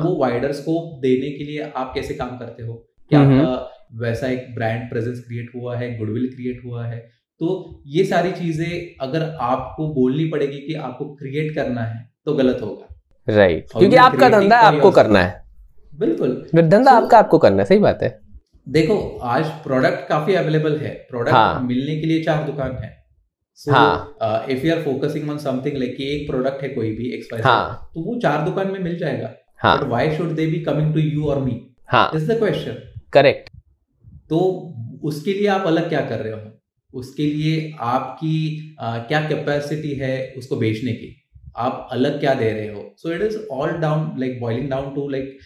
[0.00, 2.74] वो वाइडर स्कोप देने के लिए आप कैसे काम करते हो?
[3.10, 5.96] क्या आपका वैसा एक ब्रांड प्रेजेंस क्रिएट हुआ है?
[5.98, 6.98] गुडविल क्रिएट हुआ है?
[7.40, 12.58] तो ये सारी चीज़ें अगर आपको बोलनी पड़ेगी कि आपको क्रिएट करना है तो गलत
[12.62, 12.86] होगा।
[13.28, 13.78] Right right.
[13.78, 15.42] क्योंकि आपका धंधा आपको करना है।
[15.92, 18.08] बिल्कुल। धंधा so, आपका आपको करना है सही बात है।
[18.66, 21.60] देखो आज प्रोडक्ट काफ़ी अवेलेबल है। प्रोडक्ट हाँ.
[21.62, 22.92] मिलने के लिए चार दुकान है।
[24.50, 27.90] If you are focusing on something like एक प्रोडक्ट है कोई भी एक्सपायर हाँ.
[27.94, 29.26] तो वो चार दुकान में मिल जाएगा।
[29.66, 31.52] But why should they be coming to you और me
[32.14, 33.50] is the question correct
[34.30, 34.38] तो
[35.04, 36.38] उसके लिए आप अलग क्या कर रहे हो?
[36.94, 41.10] उसके लिए आपकी आ, क्या कैपेसिटी है उसको बेचने की?
[41.56, 42.80] आप अलग क्या दे रहे हो?
[42.98, 45.38] So it is all down like boiling down to like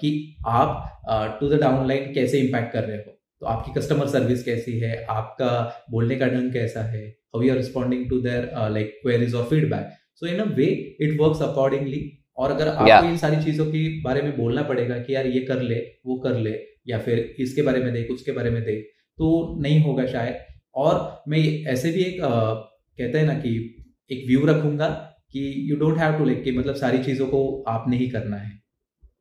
[0.00, 0.10] कि
[0.46, 3.12] आप टू द डाउन लाइन कैसे इम्पैक्ट कर रहे हो?
[3.42, 5.04] तो आपकी कस्टमर सर्विस कैसी है?
[5.10, 5.50] आपका
[5.90, 7.06] बोलने का ढंग कैसा है?
[7.34, 10.66] How you are responding to their like queries और feedback so in a way
[11.00, 12.02] it works accordingly
[12.38, 13.04] और अगर आपको yeah.
[13.04, 16.38] इन सारी चीज़ों के बारे में बोलना पड़ेगा कि यार ये कर ले वो कर
[16.38, 18.84] ले या फिर इसके बारे में देख उसके बारे में देख
[19.18, 19.28] तो
[19.62, 21.38] नहीं होगा शायद। और मैं
[21.72, 23.50] ऐसे भी एक आ, कहते हैं ना कि
[24.10, 24.88] एक व्यू रखूँगा
[25.32, 28.54] कि you don't have to like मतलब सारी चीज़ों को आपने ही करना है।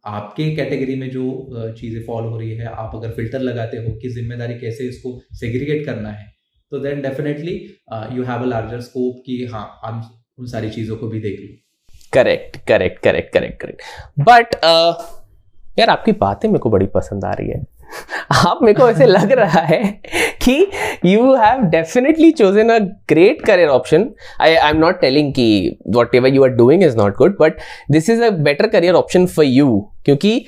[0.05, 4.09] आपके कैटेगरी में जो चीज़ें फॉलो हो रही है आप अगर फ़िल्टर लगाते हो कि
[4.09, 6.25] ज़िम्मेदारी कैसे इसको सेग्रीगेट करना है
[6.71, 7.53] तो then definitely
[8.15, 11.47] you have a larger scope कि हाँ आप उन सारी चीज़ों को भी देख लो।
[12.13, 13.81] Correct correct correct correct correct
[14.21, 14.55] but
[15.79, 17.63] यार आपकी बातें मेरे को बड़ी पसंद आ रही है।
[18.31, 20.01] आप मेरे को ऐसे लग रहा है
[20.41, 20.71] कि
[21.05, 24.09] you have definitely chosen a great career option
[24.41, 25.77] I I am not telling कि
[26.15, 27.53] whatever you are doing is not good but
[27.91, 30.45] this is a better career option for you क्योंकि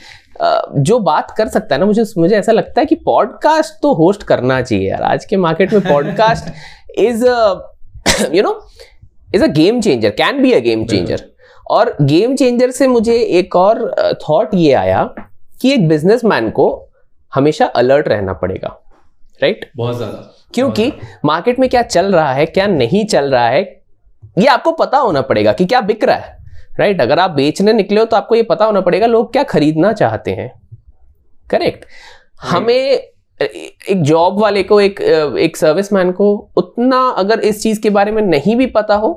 [0.77, 4.23] जो बात कर सकता है ना मुझे मुझे ऐसा लगता है कि पॉडकास्ट तो होस्ट
[4.23, 5.01] करना चाहिए यार.
[5.01, 6.53] आज के मार्केट में podcast
[6.99, 7.25] is
[8.33, 8.67] you know
[9.35, 11.21] is a game changer can be a game changer
[11.71, 15.15] और गेम चेंजर से मुझे एक और थॉट ये आया
[15.61, 16.86] कि एक बिजनेसमैन को
[17.33, 18.77] हमेशा अलर्ट रहना पड़ेगा
[19.41, 20.91] राइट बहुत ज़्यादा। क्योंकि
[21.25, 23.61] मार्केट में क्या चल रहा है क्या नहीं चल रहा है
[24.37, 26.35] ये आपको पता होना पड़ेगा कि क्या बिक रहा है
[26.79, 29.91] राइट अगर आप बेचने निकले हो तो आपको ये पता होना पड़ेगा लोग क्या खरीदना
[29.93, 30.51] चाहते हैं।
[31.49, 31.85] करेक्ट
[32.41, 35.01] हमें एक जॉब वाले को एक
[35.39, 39.11] एक सर्विसमैन को उतना अगर इस चीज़ के बारे में नहीं भी पता हो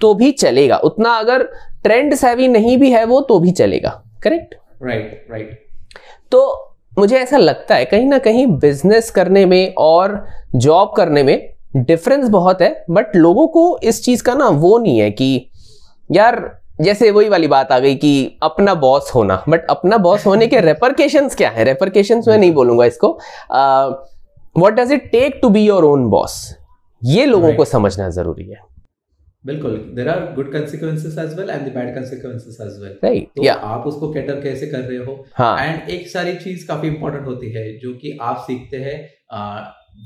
[0.00, 1.42] तो भी चलेगा। उतना अगर
[1.82, 3.90] ट्रेंड सेवी नहीं भी है वो तो भी चलेगा।
[4.22, 5.58] करेक्ट राइट राइट
[6.32, 6.67] तो
[6.98, 12.28] मुझे ऐसा लगता है कहीं ना कहीं बिज़नेस करने में और जॉब करने में डिफरेंस
[12.28, 15.50] बहुत है बट लोगों को इस चीज़ का ना वो नहीं है कि
[16.10, 16.40] यार
[16.80, 20.60] जैसे वही वाली बात आ गई कि अपना बॉस होना बट अपना बॉस होने के
[20.60, 21.64] रेपरकेशन क्या है?
[21.64, 23.18] रेपरकेशन में नहीं बोलूँगा इसको।
[24.56, 26.36] What does it take to be your own boss
[27.02, 28.56] ये लोगों को समझना ज़रूरी है।
[29.48, 33.42] बिल्कुल there are good consequences as well and the bad consequences as well right तो
[33.42, 33.56] yeah.
[33.72, 35.24] आप उसको कैटर कैसे कर रहे हो?
[35.34, 35.66] हाँ.
[35.66, 38.98] एंड एक सारी चीज़ काफ़ी इंपॉर्टेंट होती है जो कि आप सीखते हैं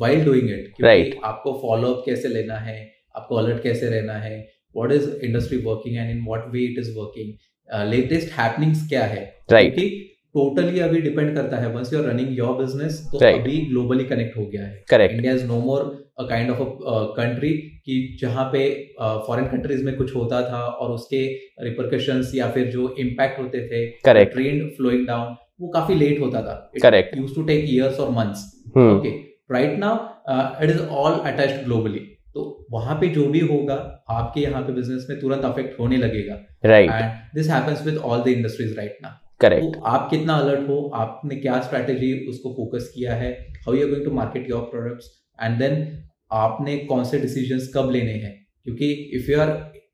[0.00, 1.24] वाइल डूइंग इट क्योंकि right.
[1.24, 2.76] आपको फॉलो अप कैसे लेना है
[3.16, 4.36] आपको अलर्ट कैसे रहना है
[4.76, 9.22] what is industry working and in what way it is working latest happenings क्या है?
[9.52, 13.40] राइट क्योंकि टोटली अभी डिपेंड करता है once you are running your business तो Right.
[13.40, 15.82] अभी ग्लोबली कनेक्ट हो गया है। Correct India is no more
[16.18, 16.68] a kind of
[17.16, 17.50] country
[17.86, 18.64] कि जहाँ पे
[19.00, 21.24] फॉरेन uh, कंट्रीज़ में कुछ होता था और उसके
[21.64, 26.42] रिपरकशंस या फिर जो इम्पैक्ट होते थे करेक्ट ट्रेंड फ्लोइंग डाउन वो काफ़ी लेट होता
[26.42, 27.16] था। Correct.
[27.16, 28.44] Used to take years और months
[28.78, 29.10] okay
[29.52, 31.98] right now it is all attached globally
[32.34, 33.74] तो वहाँ पे जो भी होगा
[34.10, 38.22] आपके यहाँ पे बिज़नेस में तुरंत अफेक्ट होने लगेगा। Right and this happens with all
[38.22, 42.92] the industries right now correct तो आप कितना अलर्ट हो आपने क्या स्ट्रेटेजी उसको फोकस
[42.94, 43.32] किया है
[43.66, 45.10] how you going to market your products
[45.42, 48.46] and then आपने कौन से डिसीजंस कब लेने हैं?
[48.64, 49.48] क्योंकि if you are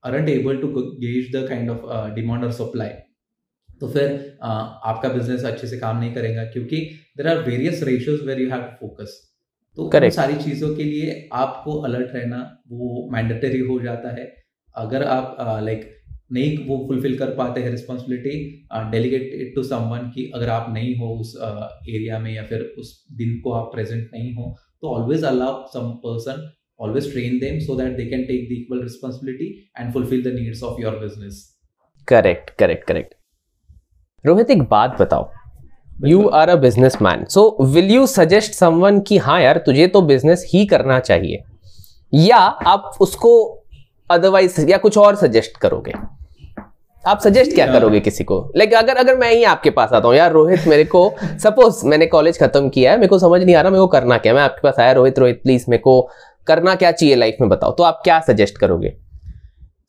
[0.05, 2.89] aren't able to gauge the kind of demand और सप्लाई
[3.81, 6.77] तो फिर uh, आपका बिज़नेस अच्छे से काम नहीं करेगा क्योंकि
[7.17, 9.35] there are various ratios where you have to focus
[9.77, 10.15] तो उन Correct.
[10.15, 14.35] सारी चीज़ों के लिए आपको अलर्ट रहना वो मैंडेटरी हो जाता है।
[14.77, 15.99] अगर आप लाइक uh, like,
[16.33, 20.97] नहीं वो फुलफिल कर पाते हैं responsibility delegate it to someone कि अगर आप नहीं
[20.97, 21.37] हो उस
[21.89, 25.87] एरिया में या फिर उस दिन को आप प्रेजेंट नहीं हो तो always allow some
[26.81, 29.47] always train them so that they can take the equal responsibility
[29.79, 31.45] and fulfil the needs of your business
[32.09, 33.15] correct correct correct
[34.25, 35.31] Rohit एक बात बताओ।
[36.07, 36.55] You are a
[37.03, 41.43] businessman so will you suggest someone कि हाँ यार तुझे तो business ही करना चाहिए?
[42.13, 43.31] या आप उसको
[44.11, 45.93] अदरवाइज़ या कुछ और सजेस्ट करोगे?
[47.07, 50.17] आप सजेस्ट क्या करोगे किसी को लाइक अगर अगर मैं ही आपके पास आता हूँ
[50.17, 51.03] यार रोहित मेरे को
[51.43, 54.19] सपोज़ मैंने कॉलेज खत्म किया है मेरे को समझ नहीं आ रहा मेरे को करना
[54.19, 56.01] क्या मैं आपके पास आया रोहित रोहित प्लीज़ मेरे को
[56.47, 58.97] करना क्या चाहिए लाइफ में बताओ तो आप क्या सजेस्ट करोगे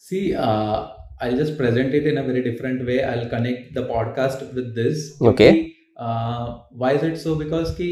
[0.01, 0.87] See, uh,
[1.21, 3.03] I'll just present it in a very different way.
[3.03, 5.11] I'll connect the podcast with this.
[5.23, 5.51] Okay.
[5.51, 7.31] कि, Uh, why is it so?
[7.35, 7.87] Because कि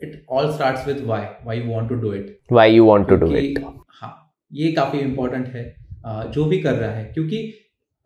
[0.00, 1.20] it all starts with why.
[1.44, 2.30] Why you want to do it.
[2.52, 3.58] Why you want to do it
[4.00, 4.10] हाँ
[4.52, 5.64] ये काफ़ी important है
[6.08, 7.38] uh, जो भी कर रहा है क्योंकि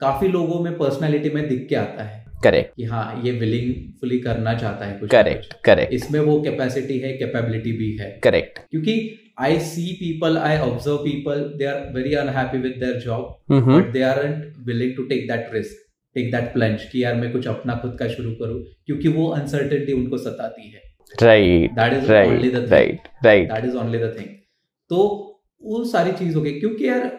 [0.01, 4.53] काफ़ी लोगों में पर्सनैलिटी में दिख के आता है करेक्ट कि हाँ ये विलिंगफुली करना
[4.55, 8.95] चाहता है कुछ करेक्ट करेक्ट इसमें वो कैपेसिटी है कैपेबिलिटी भी है। करेक्ट क्योंकि
[9.41, 14.03] I see people I observe people they are very unhappy with their job but they
[14.03, 15.85] aren't willing to take that risk
[16.17, 19.93] take that plunge कि यार मैं कुछ अपना खुद का शुरू करूँ क्योंकि वो अनसर्टेनिटी
[19.93, 20.83] उनको सताती है।
[21.23, 24.29] Right that is only the thing right right that is only the thing
[24.91, 24.99] तो
[25.63, 27.11] वो सारी चीज़ हो गई क्योंकि यार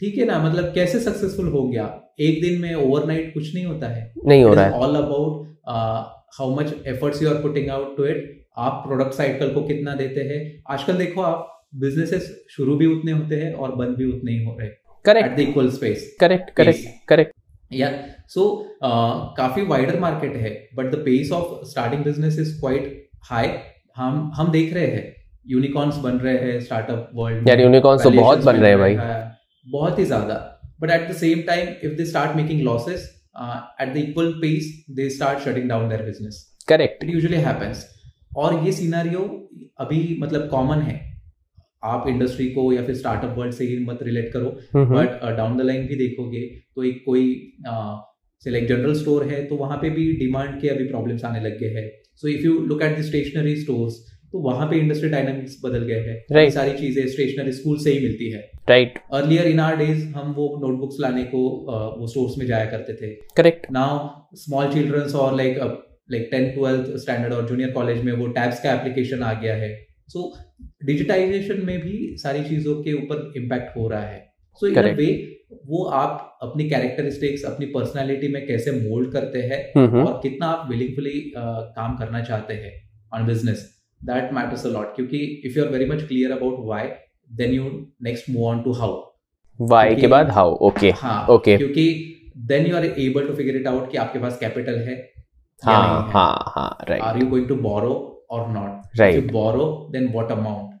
[0.00, 0.38] ठीक है ना?
[0.40, 1.84] मतलब कैसे सक्सेसफुल हो गया?
[2.20, 4.12] एक दिन में ओवरनाइट कुछ नहीं होता है?
[4.26, 5.42] नहीं हो रहा है। All about
[6.38, 10.20] how much efforts you are putting out to it आप प्रोडक्ट साइकिल को कितना देते
[10.22, 10.40] हैं?
[10.70, 14.56] आजकल देखो आप बिजनेसेस शुरू भी उतने होते हैं और बंद भी उतने ही हो
[14.58, 14.68] रहे
[15.04, 17.32] correct at the equal space correct correct correct
[17.70, 17.90] या
[18.28, 18.44] सो
[19.38, 23.48] काफ़ी वाइडर मार्केट है but the pace of starting business is quite high
[23.96, 25.12] हम हम देख रहे हैं।
[25.46, 28.94] यूनिकॉर्न्स बन रहे हैं स्टार्टअप वर्ल्ड यार यूनिकॉर्न्स तो बहुत बन रहे हैं भाई।
[29.66, 30.34] बहुत ही ज़्यादा।
[30.80, 33.10] But at the same time if they start making losses
[33.80, 37.86] at the equal pace they start shutting down their business correct it usually happens
[38.36, 39.22] और ये सिनारियो
[39.80, 41.02] अभी मतलब कॉमन है।
[41.84, 45.60] आप इंडस्ट्री को या फिर स्टार्टअप वर्ल्ड से ही मत रिलेट करो। बट डाउन द
[45.62, 46.40] लाइन भी देखोगे
[46.76, 47.24] तो एक कोई
[48.42, 51.58] से लाइक जनरल स्टोर है तो वहाँ पे भी डिमांड के अभी प्रॉब्लम्स आने लग
[51.60, 54.00] गए हैं। So if you look at the stationery stores
[54.34, 56.52] तो वहाँ पे इंडस्ट्री डायनामिक्स बदल गए हैं। Right.
[56.54, 60.46] सारी चीज़ें स्टेशनरी स्कूल से ही मिलती है। Right earlier in our days हम वो
[60.62, 61.42] नोटबुक्स लाने को
[61.72, 65.58] uh, वो स्टोर्स में जाया करते थे। करेक्ट नाउ स्मॉल चिल्ड्रंस और like
[66.12, 69.70] like tenth twelfth standard और जूनियर कॉलेज में वो टैब्स का एप्लीकेशन आ गया है।
[70.08, 70.32] सो
[70.86, 74.18] डिजिटाइजेशन में भी सारी चीज़ों के ऊपर इम्पैक्ट हो रहा है।
[74.62, 75.06] सो इन वे
[75.70, 80.68] वो आप अपनी कैरेक्टरिस्टिक्स अपनी पर्सनालिटी में कैसे मोल्ड करते हैं हम्म और कितना आप
[80.70, 82.74] विलिंगफुली काम करना चाहते हैं
[83.14, 83.64] on business
[84.10, 86.88] that matters a lot क्योंकि if you are very much clear about why
[87.30, 87.64] then you
[88.08, 89.02] next move on to how
[89.60, 91.56] why के बाद हाउ ओके हाँ Okay.
[91.58, 91.86] क्योंकि
[92.52, 96.02] then you are able to figure it out कि आपके पास capital है या हाँ
[96.02, 97.92] है हाँ हाँ right are you going to borrow
[98.36, 99.16] or not Right.
[99.16, 100.72] if you borrow then what amount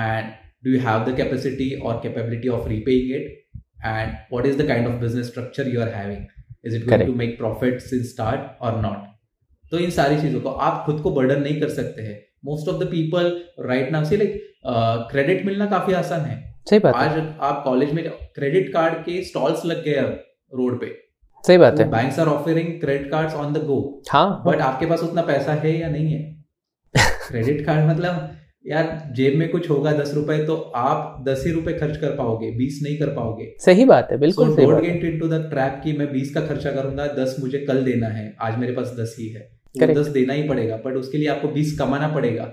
[0.00, 0.30] and
[0.66, 3.58] do you have the capacity or capability of repaying it
[3.90, 6.22] and what is the kind of business structure you are having
[6.64, 7.10] is it going Correct.
[7.10, 9.04] to make profits in start or not
[9.72, 12.16] तो इन सारी चीज़ों को आप खुद को burden नहीं कर सकते हैं
[12.46, 13.32] most of the people
[13.68, 14.42] right now see like
[15.10, 18.04] credit मिलना काफ़ी आसान है। सही बात है। आज आप कॉलेज में
[18.34, 20.00] क्रेडिट कार्ड के स्टॉल्स लग गए
[20.52, 20.94] रोड पे।
[21.44, 23.78] सही बात तो है। Banks are offering credit cards on the go
[24.10, 26.22] हाँ। बट आपके पास उतना पैसा है या नहीं है?
[27.28, 28.28] क्रेडिट कार्ड मतलब
[28.66, 32.50] यार जेब में कुछ होगा दस रुपए तो आप दस ही रुपए खर्च कर पाओगे
[32.50, 35.40] बीस नहीं कर पाओगे। सही बात है बिल्कुल so, सही बात है। गेट इनटू द
[35.50, 38.94] ट्रैप कि मैं बीस का खर्चा करूँगा दस मुझे कल देना है आज मेरे पास
[39.00, 39.98] दस ही है। Correct.
[39.98, 42.44] दस देना ही पड़ेगा बट उसके लिए आपको बीस कमाना पड़ेगा।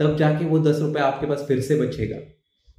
[0.00, 2.18] तब जाके वो दस रुपए आपके पास फिर से बचेगा।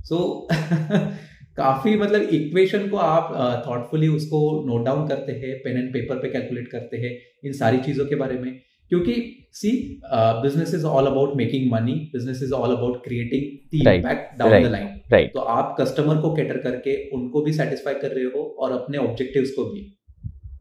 [0.03, 0.57] सो so,
[1.57, 6.29] काफ़ी मतलब इक्वेशन को आप थॉटफुली उसको नोट डाउन करते हैं पेन एंड पेपर पे
[6.29, 7.11] कैलकुलेट करते हैं
[7.45, 8.59] इन सारी चीज़ों के बारे में।
[8.91, 9.13] क्योंकि
[9.53, 9.69] see
[10.13, 15.27] business is all about making money business is all about creating impact down the line
[15.33, 19.51] तो आप कस्टमर को कैटर करके उनको भी सेटिस्फाई कर रहे हो और अपने ऑब्जेक्टिव्स
[19.51, 19.81] को भी।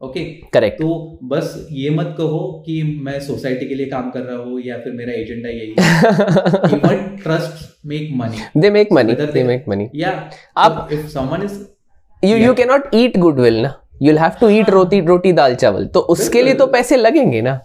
[0.01, 0.51] Okay okay.
[0.53, 4.59] करेक्ट तो बस ये मत कहो कि मैं सोसाइटी के लिए काम कर रहा हूँ
[4.61, 9.65] या फिर मेरा एजेंडा यही। है even trust make money they make money they make
[9.69, 10.11] money या
[10.57, 11.59] आप- if someone is
[12.23, 15.85] you you can not eat goodwill ना यूल हैव टू ईट। रोटी रोटी दाल चावल
[15.87, 17.59] तो उसके लिए तो पैसे लगेंगे ना?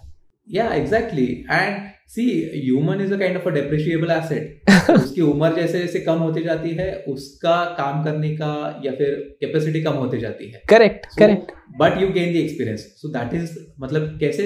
[0.47, 2.23] या exactly and see
[2.55, 6.69] human is a kind of a depreciable asset उसकी उम्र जैसे जैसे कम होती जाती
[6.75, 8.49] है उसका काम करने का
[8.85, 13.09] या फिर कैपेसिटी कम होती जाती है। Correct correct but you gain the experience so
[13.13, 14.43] that is मतलब कैसे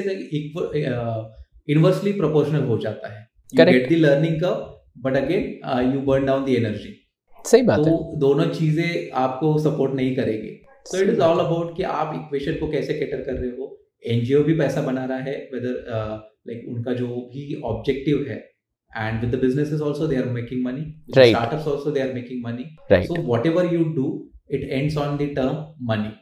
[1.69, 5.43] इनवर्सली प्रोपोर्शनल हो जाता है। You get the learning curve but again
[5.93, 6.93] you burn down the energy
[7.45, 11.75] सही बात तो है। दोनों चीज़ें आपको सपोर्ट नहीं करेगी। So it is all about
[11.77, 13.73] कि आप इक्वेशन को कैसे कैटर कर रहे हो।
[14.05, 15.73] एनजीओ भी पैसा बना रहा है वेदर
[16.47, 18.37] लाइक उनका जो भी ऑब्जेक्टिव है
[18.91, 20.85] and with the businesses also they are making money
[21.17, 21.29] Right.
[21.29, 24.07] Startups also they are making money right so whatever you do
[24.57, 25.57] it ends on the term
[25.91, 26.13] money.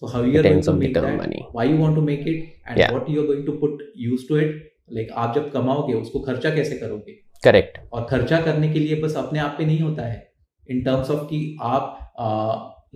[0.00, 1.78] So how you are going tends to on the make term that money why you
[1.82, 2.96] want to make it and Yeah.
[2.96, 4.56] what you are going to put use to it
[4.98, 7.12] like आप जब कमाओगे उसको खर्चा कैसे करोगे?
[7.44, 10.22] Correct और खर्चा करने के लिए बस अपने आप पे नहीं होता है।
[10.70, 11.98] इन टर्म्स ऑफ़ कि आप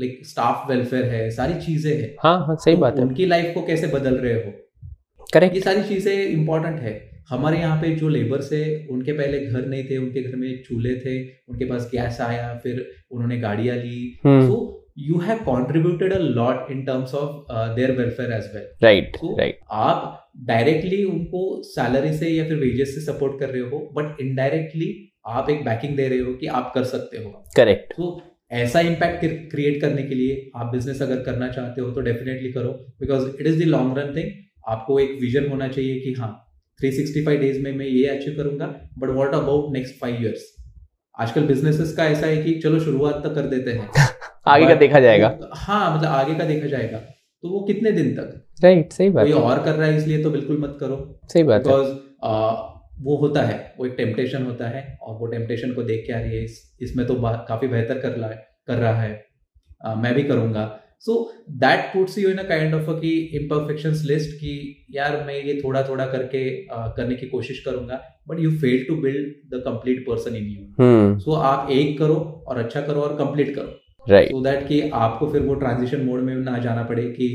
[0.00, 3.54] लाइक स्टाफ वेलफेयर है सारी चीज़ें है। हाँ हाँ सही तो बात है। उनकी लाइफ
[3.54, 4.52] को कैसे बदल रहे हो?
[5.32, 9.66] करेक्ट ये सारी चीज़ें इंपॉर्टेंट है। हमारे यहाँ पे जो लेबर्स है उनके पहले घर
[9.66, 11.18] नहीं थे उनके घर में चूल्हे थे
[11.48, 13.98] उनके पास गैस आया फिर उन्होंने गाड़ियाँ ली।
[15.02, 18.66] you have contributed a lot in terms of uh, their welfare as well.
[18.82, 20.02] Right right आप
[20.46, 24.90] डायरेक्टली उनको सैलरी से या फिर वेजेस से सपोर्ट कर रहे हो बट इनडायरेक्टली
[25.38, 28.10] आप एक बैकिंग दे रहे हो कि आप कर सकते हो। करेक्ट तो
[28.60, 32.72] ऐसा इम्पैक्ट क्रिएट करने के लिए आप बिज़नेस अगर करना चाहते हो तो डेफिनेटली करो
[33.00, 34.30] because it is the long run thing
[34.68, 36.48] आपको एक विजन होना चाहिए कि हाँ
[36.80, 38.66] 365 डेज़ में मैं ये अचीव करूँगा
[38.98, 40.54] but what about next five years
[41.20, 43.90] आजकल बिजनेसेस का ऐसा है कि चलो शुरुआत तक कर देते हैं।
[44.46, 46.98] आगे का देखा जाएगा। हाँ मतलब आगे का देखा जाएगा।
[47.42, 48.46] तो वो कितने दिन तक?
[48.64, 51.62] राइट सही बात। कोई और कर रहा है इसलिए तो बिल्कुल मत करो। सही बात
[51.62, 51.88] बिकॉज़
[53.02, 56.18] वो होता है वो एक टेम्पटेशन होता है और वो टेम्पटेशन को देख के आ
[56.20, 59.24] रही है इस, इसमें तो काफ़ी बेहतर कर रहा है कर रहा है।
[59.84, 61.14] अ, मैं भी करूँगा। So
[61.62, 64.52] that puts you in a kind of कि इम्परफेक्शंस लिस्ट कि
[64.90, 66.42] यार मैं ये थोड़ा थोड़ा करके
[66.96, 71.32] करने की कोशिश करूँगा but you fail to build the complete person in you so
[71.48, 72.16] आप एक करो
[72.48, 76.20] और अच्छा करो और कंप्लीट करो। राइट सो दैट कि आपको फिर वो ट्रांजिशन मोड
[76.20, 77.28] में ना जाना पड़े कि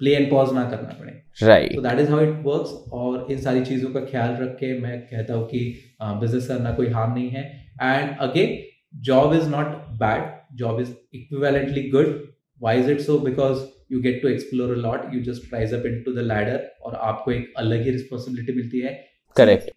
[0.00, 3.64] प्ले एंड पॉज ना करना पड़े। Right that is how it works और इन सारी
[3.64, 5.60] चीज़ों का ख्याल रख के मैं कहता हूँ कि
[6.02, 7.44] बिज़नेस करना कोई हार्म नहीं है।
[7.82, 8.56] And again
[9.04, 12.18] job is not bad job is equivalently good
[12.78, 16.12] is it so because you get to explore a lot you just rise up into
[16.12, 18.92] the ladder और आपको एक अलग ही रिस्पॉन्सिबिलिटी मिलती है।
[19.36, 19.68] Correct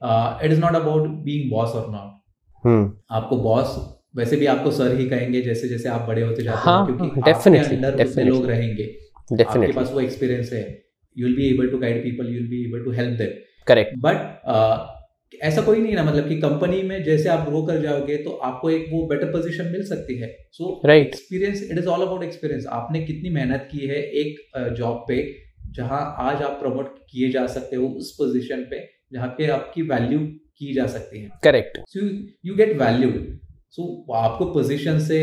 [0.46, 3.78] it is not about being boss और not आपको boss
[4.15, 7.05] वैसे भी आपको सर ही कहेंगे जैसे जैसे आप बड़े होते जाते हाँ, हो क्योंकि
[7.05, 8.28] आपके definitely, अंदर definitely.
[8.30, 8.84] लोग रहेंगे।
[9.43, 10.64] आपके पास वो एक्सपीरियंस है।
[11.16, 13.97] You will be able to guide people you will be able to help them correct
[13.99, 14.16] but
[15.34, 18.69] ऐसा कोई नहीं ना मतलब कि कंपनी में जैसे आप ग्रो कर जाओगे तो आपको
[18.69, 20.82] एक वो बेटर पोजीशन मिल सकती है। So.
[20.89, 25.23] Experience it is all about experience आपने कितनी मेहनत की है एक जॉब पे
[25.75, 30.19] जहाँ आज आप प्रमोट किए जा सकते हो उस पोजीशन पे जहाँ पे आपकी वैल्यू
[30.59, 32.05] की जा सकती है। Correct so
[32.45, 33.15] you get valued
[33.71, 35.19] so आपको पोजीशन से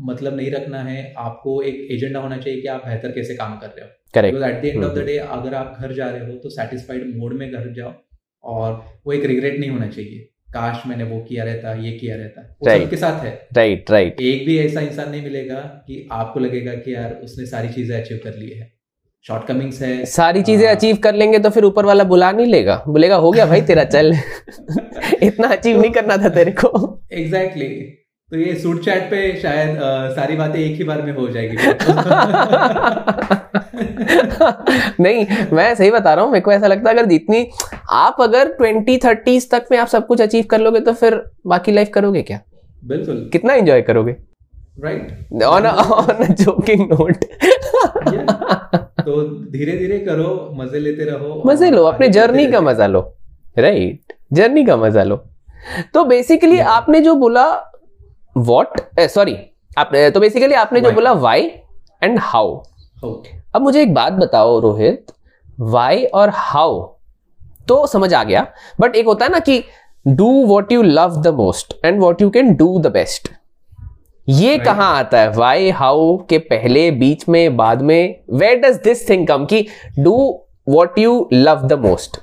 [0.00, 3.66] मतलब नहीं रखना है। आपको एक एजेंडा होना चाहिए कि आप बेहतर कैसे काम कर
[3.68, 5.04] रहे हो। Correct at the end of the.
[5.06, 7.92] Day अगर आप घर जा रहे हो तो सेटिस्फाइड मोड में घर जाओ।
[8.46, 12.42] और वो एक रिग्रेट नहीं होना चाहिए। काश मैंने वो किया रहता ये किया रहता।
[12.42, 12.82] वो Right.
[12.82, 16.94] सबके साथ है। राइट राइट एक भी ऐसा इंसान नहीं मिलेगा कि आपको लगेगा कि
[16.94, 18.72] यार उसने सारी चीज़ें अचीव कर ली है।
[19.24, 22.84] शॉर्टकमिंग्स है। सारी चीज़ें हाँ। अचीव कर लेंगे तो फिर ऊपर वाला बुला नहीं लेगा।
[22.88, 24.14] बोलेगा हो गया भाई तेरा चल।
[25.22, 27.68] इतना अचीव नहीं करना था तेरे को। एग्जैक्टली
[28.32, 31.56] तो ये सूट चैट पे शायद अ, सारी बातें एक ही बार में हो जाएगी।
[35.00, 37.46] नहीं मैं सही बता रहा हूँ मेरे को ऐसा लगता है अगर जितनी
[37.92, 41.72] आप अगर ट्वेंटी थर्टीज तक में आप सब कुछ अचीव कर लोगे तो फिर बाकी
[41.72, 42.40] लाइफ करोगे क्या?
[42.82, 44.16] बिल्कुल। कितना एंजॉय करोगे?
[44.78, 47.24] Right on on joking note
[48.98, 49.22] तो
[49.52, 53.00] धीरे धीरे करो मज़े लेते रहो मज़े लो अपने जर्नी का मज़ा लो।
[53.58, 55.16] राइट जर्नी का मज़ा लो।
[55.94, 57.44] तो बेसिकली आपने जो बोला
[58.36, 59.36] वॉट सॉरी
[59.78, 61.42] आप तो बेसिकली आपने जो बोला वाई
[62.02, 62.54] एंड हाउ
[63.56, 65.12] अब मुझे एक बात बताओ रोहित।
[65.60, 66.80] वाई और हाउ
[67.68, 68.46] तो समझ आ गया।
[68.80, 69.62] बट एक होता है ना कि
[70.06, 73.28] do what you love the most and what you can do the best
[74.28, 74.58] ये.
[74.58, 75.30] कहाँ आता है?
[75.30, 78.22] वाई हाउ के पहले बीच में बाद में?
[78.32, 79.66] Where does this thing come कि
[79.98, 80.16] do
[80.68, 82.20] what you love the most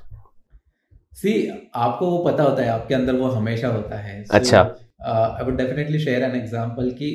[1.15, 1.34] see
[1.75, 4.61] आपको वो पता होता है आपके अंदर वो हमेशा होता है। अच्छा।
[5.01, 7.09] I would definitely share an example कि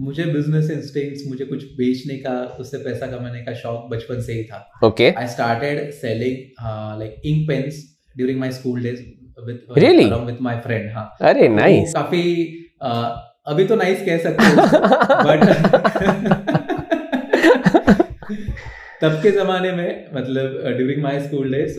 [0.00, 4.44] मुझे बिज़नेस इंस्टिंक्ट्स मुझे कुछ बेचने का उससे पैसा कमाने का शौक बचपन से ही
[4.44, 6.36] था। Okay I started selling
[6.98, 9.02] like ink pens during my school days
[9.46, 10.26] with Really?
[10.26, 13.10] With my friend हाँ। अरे तो नाइस काफ़ी uh,
[13.46, 14.56] अभी तो नाइस कह सकते हो।
[15.28, 15.42] बट
[19.02, 21.78] तब के जमाने में मतलब ड्यूरिंग माय स्कूल डेज़।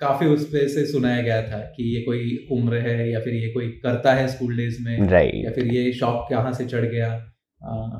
[0.00, 3.48] काफ़ी उस पे से सुनाया गया था कि ये कोई उम्र है या फिर ये
[3.48, 5.44] कोई करता है स्कूल डेज़ में right.
[5.44, 7.08] या फिर ये शॉप कहाँ से चढ़ गया?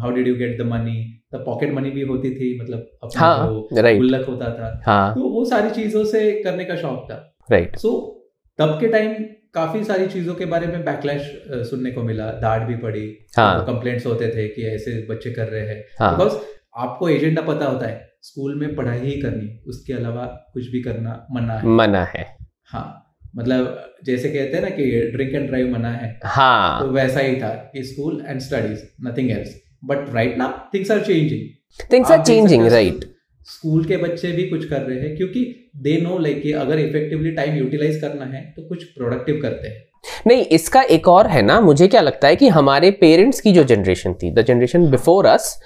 [0.01, 3.83] How did you get the money the pocket money भी होती थी मतलब अपना हाँ
[3.83, 7.69] राइट गुल्लक होता था। हाँ। तो वो सारी चीज़ों से करने का शौक था। Right
[7.69, 7.83] right.
[7.83, 8.21] सो so,
[8.59, 9.15] तब के टाइम
[9.55, 13.73] काफ़ी सारी चीज़ों के बारे में बैकलैश सुनने को मिला। दाढ़ भी पड़ी। हाँ। तो
[13.73, 16.35] कंप्लेंट्स होते थे कि ऐसे बच्चे कर रहे हैं। हाँ। बिकॉज़
[16.77, 21.27] आपको एजेंडा पता होता है। स्कूल में पढ़ाई ही करनी उसके अलावा कुछ भी करना
[21.33, 22.25] मना है। मना है।
[22.73, 22.89] हाँ
[23.37, 27.37] मतलब जैसे कहते हैं ना कि ड्रिंक एंड ड्राइव मना है हाँ। तो वैसा ही
[27.37, 29.55] था कि school and studies nothing else
[29.85, 33.05] but right now things are changing things are changing right
[33.47, 35.45] school के बच्चे भी कुछ कर रहे हैं क्योंकि
[35.77, 39.85] दे नो लाइक कि अगर इफेक्टिवली टाइम यूटिलाइज करना है तो कुछ प्रोडक्टिव करते हैं।
[40.27, 43.65] नहीं इसका एक और है ना मुझे क्या लगता है कि हमारे पेरेंट्स की जो
[43.65, 45.59] जनरेशन थी द जनरेशन बिफोर अस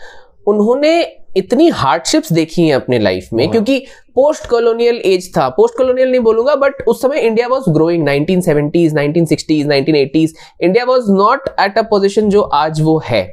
[0.46, 1.00] उन्होंने
[1.36, 3.78] इतनी हार्डशिप्स देखी हैं अपने लाइफ में क्योंकि
[4.14, 8.94] पोस्ट कॉलोनियल एज था। पोस्ट कॉलोनियल नहीं बोलूँगा बट उस समय India was growing 1970s
[8.94, 13.24] 1960s 1980s India was not at a position जो आज वो है।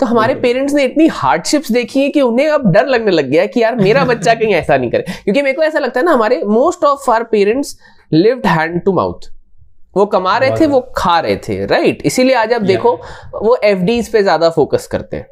[0.00, 3.42] तो हमारे पेरेंट्स ने इतनी हार्डशिप्स देखी है कि उन्हें अब डर लगने लग गया
[3.42, 6.06] है कि यार मेरा बच्चा कहीं ऐसा नहीं करे। क्योंकि मेरे को ऐसा लगता है
[6.06, 7.76] ना हमारे most of our parents
[8.12, 9.30] lived hand to mouth
[9.96, 12.94] वो कमा रहे थे वो खा रहे थे राइट इसीलिए आज आप देखो
[13.34, 15.26] वो एफ़ पे ज़्यादा फोकस करते हैं।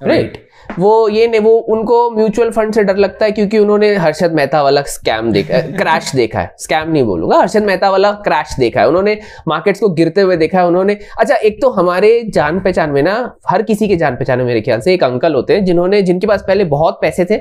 [0.00, 0.46] राइट
[0.78, 4.62] वो ये नहीं, वो उनको म्यूचुअल फंड से डर लगता है क्योंकि उन्होंने हर्षद मेहता
[4.62, 8.88] वाला स्कैम देखा क्रैश देखा है। स्कैम नहीं बोलूँगा, हर्षद मेहता वाला क्रैश देखा है।
[8.88, 9.18] उन्होंने
[9.48, 13.34] मार्केट्स को गिरते हुए देखा है, उन्होंने। अच्छा एक तो हमारे जान पहचान में ना,
[13.48, 16.26] हर किसी के जान पहचान में मेरे ख्याल से एक अंकल होते हैं जिन्होंने, जिनके
[16.26, 17.38] पास पहले बहुत पैसे थे,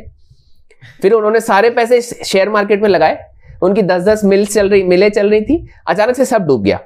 [1.02, 3.18] फिर उन्होंने सारे पैसे शेयर मार्केट में लगाए,
[3.64, 6.80] उनकी दस दस मिल चल रही, मिले चल रही थी, अचानक से सब डूब गया।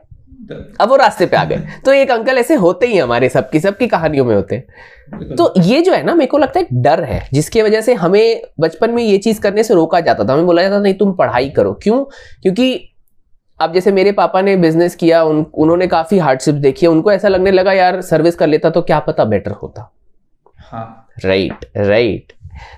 [0.81, 3.87] अब वो रास्ते पे आ गए। तो एक अंकल ऐसे होते ही हमारे सबकी सबकी
[3.87, 7.03] कहानियों में होते हैं। तो ये जो है ना मेरे को लगता है एक डर
[7.03, 10.45] है जिसकी वजह से हमें बचपन में ये चीज़ करने से रोका जाता था। हमें
[10.45, 12.03] बोला जाता था नहीं तुम पढ़ाई करो। क्यों?
[12.41, 12.87] क्योंकि
[13.59, 17.27] अब जैसे मेरे पापा ने बिज़नेस किया उन, उन्होंने काफ़ी हार्डशिप देखी है। उनको ऐसा
[17.27, 19.91] लगने लगा यार सर्विस कर लेता तो क्या पता बेटर होता।
[20.57, 22.33] हाँ। राइट राइट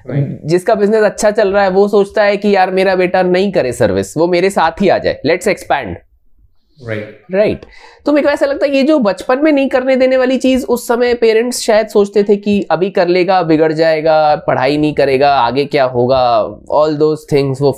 [0.10, 3.52] राइट जिसका बिज़नेस अच्छा चल रहा है वो सोचता है कि यार मेरा बेटा नहीं
[3.52, 5.98] करे सर्विस वो मेरे साथ ही आ जाए। लेट्स एक्सपैंड
[6.80, 7.66] राइट राइट
[8.06, 10.66] तो मेरे को ऐसा लगता है ये जो बचपन में नहीं करने देने वाली चीज़
[10.66, 15.34] उस समय पेरेंट्स शायद सोचते थे कि अभी कर लेगा बिगड़ जाएगा पढ़ाई नहीं करेगा
[15.36, 16.22] आगे क्या होगा
[16.72, 17.78] ऑल दोज थिंग्स वो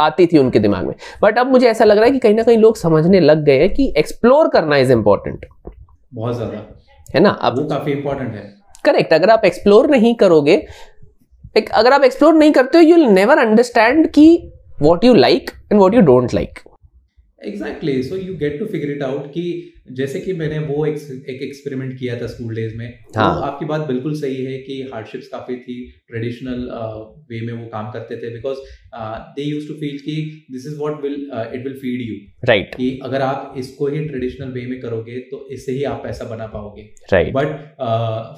[0.00, 2.42] आती थी उनके दिमाग में। बट अब मुझे ऐसा लग रहा है कि कहीं ना
[2.42, 5.46] कहीं लोग समझने लग गए हैं कि एक्सप्लोर करना इज़ इंपॉर्टेंट
[6.12, 6.66] बहुत ज़्यादा।
[7.14, 7.30] है ना?
[7.30, 8.42] अब वो काफ़ी इंपॉर्टेंट है।
[8.84, 10.56] करेक्ट अगर आप एक्सप्लोर नहीं करोगे
[11.56, 14.26] अगर आप एक्सप्लोर नहीं करते हो यू विल नेवर अंडरस्टैंड कि
[14.82, 16.58] what you like and what you don't like
[17.44, 19.44] exactly so you get to figure it out कि
[19.90, 20.96] जैसे कि मैंने वो एक,
[21.28, 22.86] एक एक्सपेरिमेंट किया था स्कूल डेज़ में।
[23.16, 25.74] हाँ। तो आपकी बात बिल्कुल सही है कि हार्डशिप्स काफ़ी थी
[26.08, 26.60] ट्रेडिशनल
[27.30, 28.58] वे uh, में वो काम करते थे because
[29.36, 30.14] they use to feel कि
[30.52, 32.14] this is what will it will feed you
[32.44, 36.24] right कि अगर आप इसको ही ट्रेडिशनल वे में करोगे तो इससे ही आप पैसा
[36.26, 37.76] बना पाओगे। Right but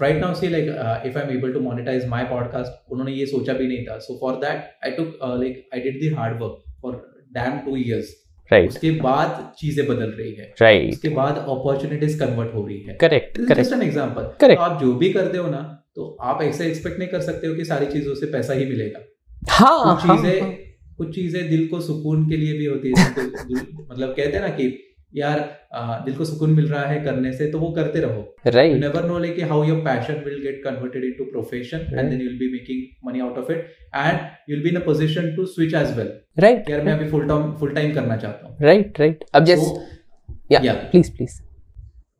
[0.02, 0.68] right now see like
[1.06, 4.18] if I am able to monetize my podcast उन्होंने ये सोचा भी नहीं था। So
[4.20, 7.02] for that I took like I did the hard work for
[7.34, 8.20] them two years
[8.50, 12.94] right उसके बाद चीज़ें बदल रही है। राइट उसके बाद अपॉर्चुनिटीज़ कन्वर्ट हो रही है।
[13.00, 15.62] Correct correct an example correct आप जो भी करते हो ना
[15.96, 19.00] तो आप ऐसे एक्सपेक्ट नहीं कर सकते हो कि सारी चीज़ों से पैसा ही मिलेगा।
[19.50, 20.50] हाँ कुछ हाँ चीज़ें हाँ,
[20.98, 23.10] कुछ चीज़ें दिल को सुकून के लिए भी होती है
[23.82, 24.68] मतलब कहते हैं ना कि
[25.14, 25.38] यार
[25.74, 29.04] आ, दिल को सुकून मिल रहा है करने से तो वो करते रहो। Right never
[29.06, 32.50] know like how your passion will get converted into profession and then you will be
[32.52, 34.18] making money out of it and
[34.50, 37.28] you will be in a position to switch as well right यार मैं अभी full
[37.28, 39.82] time full time करना चाहता हूँ। Right right अब जैसे तो
[40.52, 41.40] या प्लीज़ प्लीज़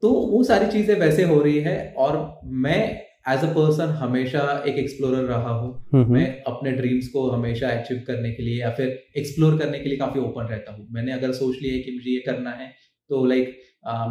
[0.02, 2.16] तो वो सारी चीज़ें वैसे हो रही है और
[2.64, 2.80] मैं
[3.28, 8.32] एज अ पर्सन हमेशा एक एक्सप्लोरर रहा हूँ। मैं अपने ड्रीम्स को हमेशा अचीव करने
[8.32, 8.88] के लिए या फिर
[9.18, 12.10] एक्सप्लोर करने के लिए काफ़ी ओपन रहता हूँ। मैंने अगर सोच लिया है कि मुझे
[12.10, 12.66] ये करना है
[13.10, 13.56] तो लाइक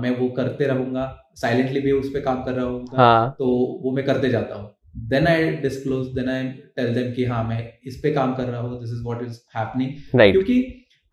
[0.02, 3.46] मैं वो करते रहूँगा साइलेंटली भी उस पर काम कर रहा हूँ। हाँ। तो
[3.84, 4.70] वो मैं करते जाता हूँ।
[5.10, 8.62] Then I disclose then I tell them कि हाँ मैं इस पे काम कर रहा
[8.62, 10.60] हूँ this is what is happening क्योंकि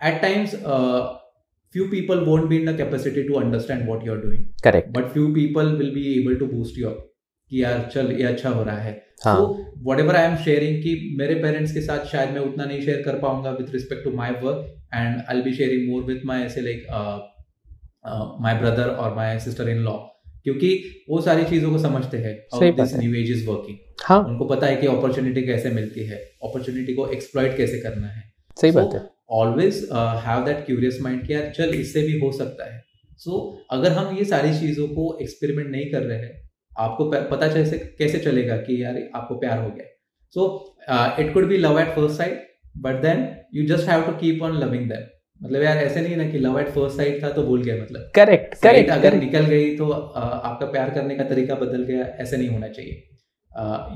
[0.00, 0.56] at times
[1.74, 5.26] few people won't be in the capacity to understand what you're doing correct but few
[5.34, 7.04] people will be able to boost you up
[7.50, 8.92] कि यार चल ये अच्छा हो रहा है।
[9.86, 13.02] Whatever I am sharing कि मेरे पेरेंट्स के साथ शायद मैं उतना नहीं शेयर
[13.02, 16.60] कर पाऊँगा with respect to my work and I be sharing more with my ऐसे
[16.60, 16.86] लाइक
[18.04, 19.92] माई ब्रदर और माई सिस्टर इन लॉ
[20.44, 20.68] क्योंकि
[21.10, 22.34] वो सारी चीज़ों को समझते हैं
[22.76, 26.16] दिस है। न्यू एज इज़ वर्किंग हाँ। उनको पता है कि अपॉर्चुनिटी कैसे मिलती है
[26.44, 28.22] अपॉर्चुनिटी को एक्सप्लॉइट कैसे करना है।
[28.56, 29.88] सही बात है। Always
[30.24, 32.82] have that curious mind कि यार चल इससे भी हो सकता है।
[33.18, 37.52] सो so, अगर हम ये सारी चीज़ों को एक्सपेरिमेंट नहीं कर रहे हैं आपको पता
[37.54, 39.84] कैसे कैसे चलेगा कि यार आपको प्यार हो गया।
[40.34, 40.42] So
[41.20, 42.42] it could be love at first sight
[42.82, 45.06] but then you just have to keep on loving them
[45.42, 48.10] मतलब यार ऐसे नहीं ना कि लव एट फ़र्स्ट साइड था तो भूल गया मतलब
[48.14, 52.06] करेक्ट करेक्ट अगर करेक्ट निकल गई तो uh, आपका प्यार करने का तरीका बदल गया
[52.24, 53.06] ऐसे नहीं होना चाहिए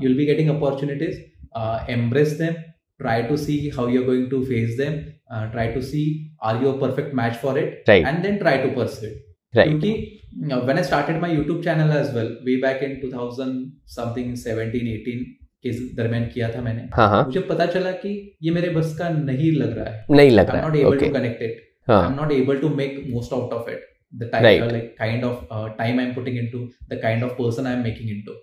[0.03, 1.19] you will be getting opportunities
[1.97, 2.63] embrace them
[2.99, 4.93] try to see how you're going to face them
[5.29, 6.03] uh, try to see
[6.41, 8.05] are you a perfect match for it Right.
[8.05, 9.23] and then try to pursue it
[9.53, 13.51] राइट क्योंकि uh, when I started my YouTube channel as well way back in 2000
[13.97, 15.19] something 17 18
[15.65, 18.13] के दरमियान किया था मैंने। हाँ हाँ। मुझे पता चला कि
[18.43, 21.05] ये मेरे बस का नहीं लग रहा है। नहीं लग रहा not है able okay
[21.05, 24.45] to connect it हाँ। I'm not able to make most out of it the time
[24.45, 24.61] Right.
[24.61, 26.61] uh, like kind of uh, time I'm putting into
[26.91, 28.41] the kind of person I'm making into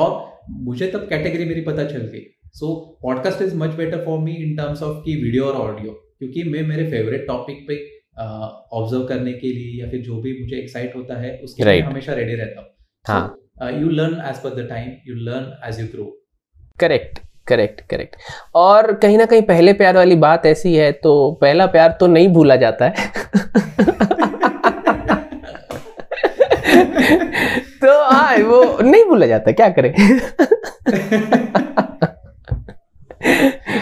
[0.00, 0.12] और
[0.66, 2.24] मुझे तब category मेरी पता चल गई।
[2.54, 6.42] So podcast is much better for me in terms of की video और audio क्योंकि
[6.50, 7.76] मैं मेरे फेवरेट टॉपिक पे
[8.20, 11.72] ऑब्ज़र्व uh, करने के लिए या फिर जो भी मुझे एक्साइट होता है उसके लिए
[11.72, 11.90] Right.
[11.90, 12.68] हमेशा रेडी रहता हूँ।
[13.06, 16.04] हाँ। You learn as per the time you learn as you grow
[16.80, 18.16] correct correct correct
[18.54, 22.28] और कहीं ना कहीं पहले प्यार वाली बात ऐसी है तो पहला प्यार तो नहीं
[22.28, 22.94] भूला जाता है।
[27.82, 29.94] तो हाँ वो नहीं भूला जाता क्या करें?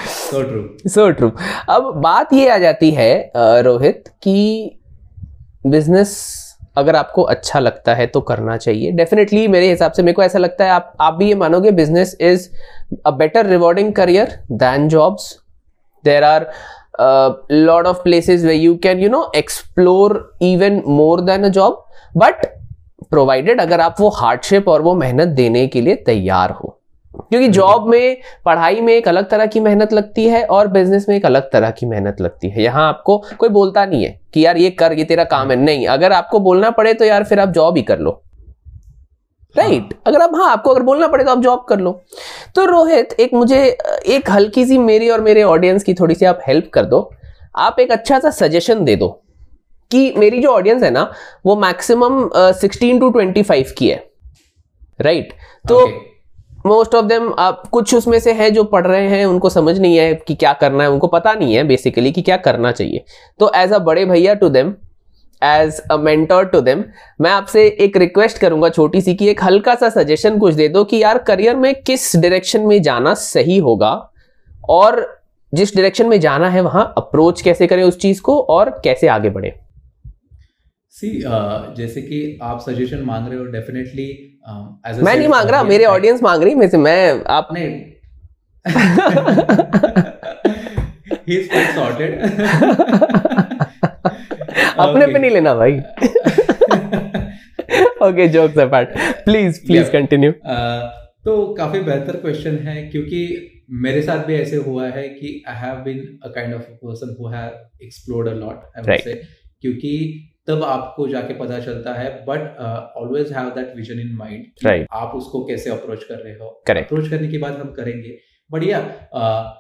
[0.07, 1.31] सो ट्रू सो ट्रू
[1.69, 4.79] अब बात ये आ जाती है रोहित कि
[5.67, 6.46] बिज़नेस
[6.77, 10.39] अगर आपको अच्छा लगता है तो करना चाहिए। डेफिनेटली मेरे हिसाब से मेरे को ऐसा
[10.39, 12.49] लगता है, आप आप भी ये मानोगे business is
[13.07, 15.33] a better rewarding career than jobs
[16.05, 16.51] there are
[17.01, 21.85] a of places way you can you know explore even more than a job
[22.17, 22.47] but
[23.11, 26.76] provided अगर आप वो हार्डशिप और वो मेहनत देने के लिए तैयार हो।
[27.21, 31.17] क्योंकि जॉब में पढ़ाई में एक अलग तरह की मेहनत लगती है और बिज़नेस में
[31.17, 34.57] एक अलग तरह की मेहनत लगती है। यहाँ आपको कोई बोलता नहीं है कि यार
[34.57, 37.49] ये कर ये तेरा काम है। नहीं अगर आपको बोलना पड़े तो यार फिर आप
[37.51, 38.23] जॉब ही कर लो।
[39.57, 42.01] राइट अगर आप हाँ आपको अगर बोलना पड़े तो आप जॉब कर लो।
[42.55, 43.63] तो रोहित एक मुझे
[44.07, 47.11] एक हल्की सी मेरी और मेरे ऑडियंस की थोड़ी सी आप हेल्प कर दो।
[47.57, 49.09] आप एक अच्छा सा सजेशन दे दो
[49.91, 51.11] कि मेरी जो ऑडियंस है ना
[51.47, 54.05] वो maximum sixteen to twenty five की है।
[55.01, 55.69] Right right?
[55.69, 55.87] तो
[56.67, 59.97] मोस्ट ऑफ़ देम आप कुछ उसमें से है जो पढ़ रहे हैं उनको समझ नहीं
[59.97, 63.05] है कि क्या करना है उनको पता नहीं है बेसिकली कि क्या करना चाहिए।
[63.41, 64.75] तो एज अ बड़े भैया to them
[65.43, 66.85] as a mentor to them
[67.21, 70.85] मैं आपसे एक रिक्वेस्ट करूँगा छोटी सी कि एक हल्का सा सजेशन कुछ दे दो
[70.85, 73.93] कि यार करियर में किस डायरेक्शन में जाना सही होगा
[74.69, 75.21] और
[75.55, 79.31] जिस डायरेक्शन में जाना है वहाँ अप्रोच कैसे करें उस चीज़ को और कैसे आगे
[79.31, 79.55] बढ़े।
[80.91, 85.85] सी uh, जैसे कि आप सजेशन मांग रहे हो डेफिनेटली मैं नहीं मांग रहा मेरे
[85.85, 87.65] ऑडियंस मांग रही मैं से मैं आप आपने
[91.27, 92.13] he is quite sorted.
[94.79, 95.79] अपने पे नहीं लेना भाई।
[98.09, 98.89] Okay jokes apart
[99.25, 100.81] please please continue Uh,
[101.25, 103.21] तो काफ़ी बेहतर क्वेश्चन है क्योंकि
[103.85, 107.29] मेरे साथ भी ऐसे हुआ है कि I have been a kind of person who
[107.29, 109.05] have explored a lot I Right.
[109.05, 109.15] से
[109.63, 109.93] क्योंकि
[110.49, 112.57] तब आपको जाके पता चलता है but
[112.97, 117.29] always have that vision in mind आप उसको कैसे अप्रोच कर रहे हो। अप्रोच करने
[117.29, 118.17] के बाद हम करेंगे।
[118.51, 118.81] बट या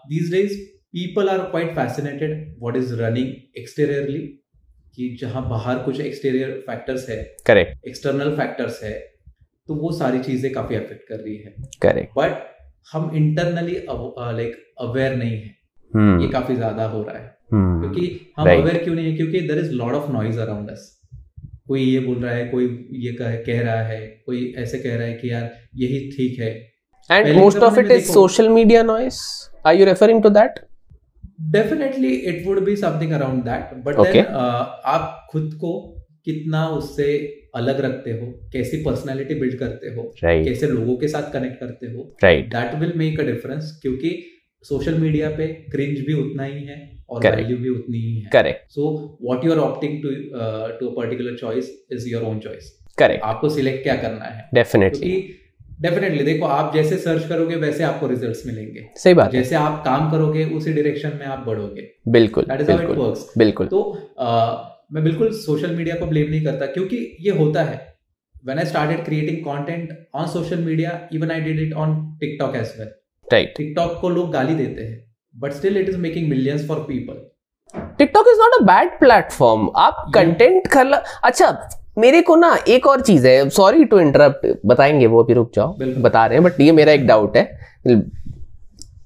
[0.09, 0.57] these days
[0.93, 4.18] people are quite fascinated what is running exteriorly
[4.97, 8.93] कि जहाँ बाहर कुछ एक्सटीरियर फैक्टर्स है करेक्ट एक्सटर्नल फैक्टर्स है
[9.68, 12.45] तो वो सारी चीज़ें काफ़ी अफेक्ट कर रही है। करेक्ट बट
[12.93, 15.55] हम इंटरनली लाइक अवेयर नहीं है।
[15.93, 19.16] हम्म ये काफ़ी ज़्यादा हो रहा है। क्योंकि हम अवेयर क्यों नहीं है?
[19.16, 21.01] क्योंकि there is lot of noise around us
[21.68, 25.07] कोई ये बोल रहा है कोई ये कह, कह रहा है कोई ऐसे कह रहा
[25.07, 26.72] है कि यार यही ठीक है।
[27.11, 29.18] And पहले most of जमाने it में is देखो- social media noise.
[29.66, 30.49] Are you referring to that?
[31.40, 34.24] Definitely it would be something around that but then
[34.84, 37.16] आप खुद को कितना उससे
[37.55, 40.44] अलग रखते हो कैसी पर्सनालिटी बिल्ड करते हो right.
[40.44, 44.26] कैसे लोगों के साथ कनेक्ट करते हो that will make a difference क्योंकि
[44.62, 48.70] सोशल मीडिया पे क्रिंज भी उतना ही है और वैल्यू भी उतनी ही है। Correct.
[48.70, 50.09] So what you are opting to
[50.80, 53.20] to a particular choice is your own choice correct.
[53.22, 54.50] आपको सिलेक्ट क्या करना है?
[54.54, 55.42] क्योंकि
[55.80, 59.82] डेफिनेटली देखो आप जैसे सर्च करोगे वैसे आपको रिजल्ट्स मिलेंगे। सही बात है। जैसे आप
[59.84, 64.57] काम करोगे उसी डायरेक्शन में आप बढ़ोगे। बिल्कुल इट बिल्कुल बिल्कुल। तो uh,
[64.92, 67.96] मैं बिल्कुल सोशल मीडिया को ब्लेम नहीं करता क्योंकि ये होता है।
[68.48, 72.68] When I started creating content on social media, even I did it on TikTok as
[72.78, 72.90] well.
[73.34, 73.48] right.
[73.61, 75.05] TikTok को लोग गाली देते हैं।
[75.37, 77.16] But still it is making millions for people.
[77.99, 80.93] TikTok is not a bad platform आप content कर
[81.24, 81.51] अच्छा
[81.99, 85.76] मेरे को ना एक और चीज़ है। सॉरी टू इंटरप्ट बताएँगे वो भी रुक जाओ।
[85.78, 87.45] बता रहे हैं बट ये मेरा एक डाउट है।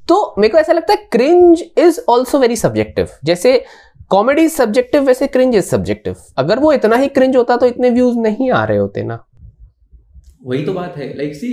[0.08, 3.62] तो मेरे को ऐसा लगता है cringe is also very subjective जैसे
[4.10, 7.90] कॉमेडी इज़ सब्जेक्टिव वैसे क्रिंज इज़ सब्जेक्टिव अगर वो इतना ही क्रिंज होता तो इतने
[7.90, 9.24] व्यूज़ नहीं आ रहे होते ना।
[10.40, 11.48] वही तो बात है। Like see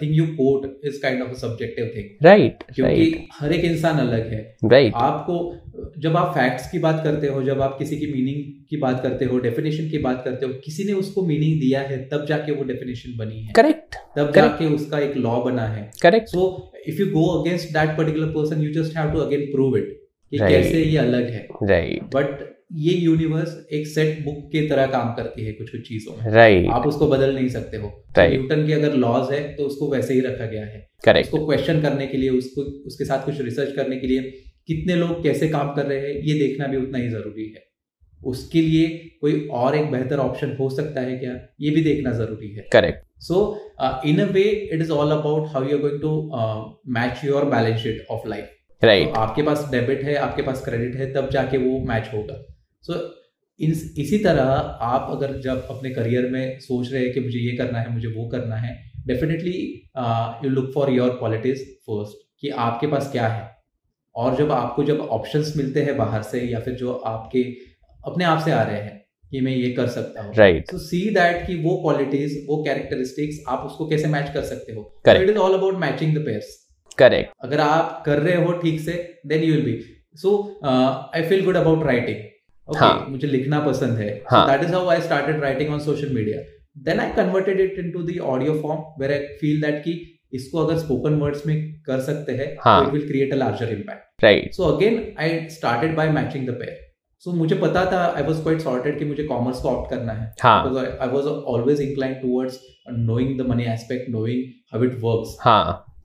[0.00, 3.98] everything you quote is kind of a subjective thing right क्योंकि राइट हर एक इंसान
[3.98, 5.02] अलग है। Right right.
[5.02, 9.02] आपको जब आप फैक्ट्स की बात करते हो जब आप किसी की मीनिंग की बात
[9.02, 12.52] करते हो डेफिनेशन की बात करते हो किसी ने उसको मीनिंग दिया है तब जाके
[12.52, 14.36] वो डेफिनेशन बनी है। करेक्ट तब correct.
[14.36, 16.46] जाके उसका एक लॉ बना है। Correct so
[16.88, 20.00] if you go against that particular person you just have to again prove it
[20.32, 20.52] कि Right.
[20.52, 25.44] कैसे ये अलग है। राइट बट ये यूनिवर्स एक सेट बुक की तरह काम करती
[25.44, 28.30] है कुछ कुछ चीज़ों में। राइट आप उसको बदल नहीं सकते हो। Right.
[28.30, 31.82] न्यूटन के अगर लॉज है तो उसको वैसे ही रखा गया है। करेक्ट उसको क्वेश्चन
[31.82, 34.22] करने के लिए उसको उसके साथ कुछ रिसर्च करने के लिए
[34.68, 37.62] कितने लोग कैसे काम कर रहे हैं ये देखना भी उतना ही ज़रूरी है।
[38.20, 38.88] उसके लिए
[39.20, 43.04] कोई और एक बेहतर ऑप्शन हो सकता है क्या ये भी देखना ज़रूरी है। Correct
[43.22, 43.44] so
[44.06, 46.12] in a way it is all about how you are going to
[46.92, 48.50] match your balance sheet of life
[48.82, 49.14] right right.
[49.14, 52.34] तो आपके पास डेबिट है आपके पास क्रेडिट है तब जाके वो मैच होगा।
[52.84, 52.94] सो
[53.60, 54.42] इन इसी तरह
[54.84, 58.08] आप अगर जब अपने करियर में सोच रहे हैं कि मुझे ये करना है मुझे
[58.08, 58.74] वो करना है
[59.06, 59.52] definitely
[60.44, 63.50] you look for your qualities first कि आपके पास क्या है।
[64.14, 67.42] और जब आपको जब ऑप्शंस मिलते हैं बाहर से या फिर जो आपके
[68.04, 69.00] अपने आप से आ रहे हैं
[69.32, 73.38] कि मैं ये कर सकता हूँ। राइट तो सी दैट कि वो क्वालिटीज वो कैरेक्टरिस्टिक्स
[73.48, 76.58] आप उसको कैसे मैच कर सकते हो। It is all about matching the pairs
[76.98, 78.92] correct अगर आप कर रहे हो ठीक से
[79.26, 79.80] then you will be
[80.22, 80.30] so
[80.64, 82.30] I feel good about writing
[82.68, 83.10] okay.
[83.10, 84.08] मुझे लिखना पसंद है.
[84.32, 86.42] That is how I started writing on social media
[86.84, 89.98] then I converted it into the audio form where I feel that कि
[90.34, 92.52] इसको अगर spoken words में कर सकते हैं.
[92.52, 96.80] It will create a larger impact right so again I started by matching the pair
[97.24, 100.32] so मुझे पता था आई वॉज़ क्वाइट सॉर्टेड कि मुझे कॉमर्स को ऑप्ट करना है.
[100.42, 100.62] हाँ.
[101.06, 102.56] I was always inclined towards
[103.10, 104.40] knowing the money aspect, knowing
[104.72, 105.36] how it works.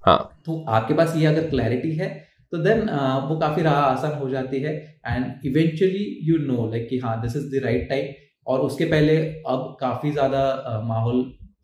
[0.08, 2.10] हाँ। तो आपके पास ये अगर क्लैरिटी है
[2.51, 2.82] तो देन
[3.30, 4.74] वो काफ़ी राह आसान हो जाती है।
[5.08, 8.14] And eventually you know like कि हाँ this is the right time
[8.47, 11.20] और उसके पहले अब काफ़ी ज़्यादा uh, माहौल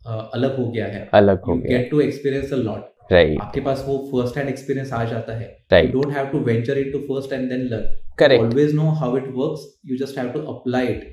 [0.08, 3.62] uh, अलग हो गया है। अलग हो गया। Get to experience a lot right आपके
[3.62, 7.34] पास वो फ़र्स्ट हैंड एक्सपीरियंस आ जाता है। Right don't have to venture into first
[7.34, 11.08] and then learn correct always know how it works you just have to apply it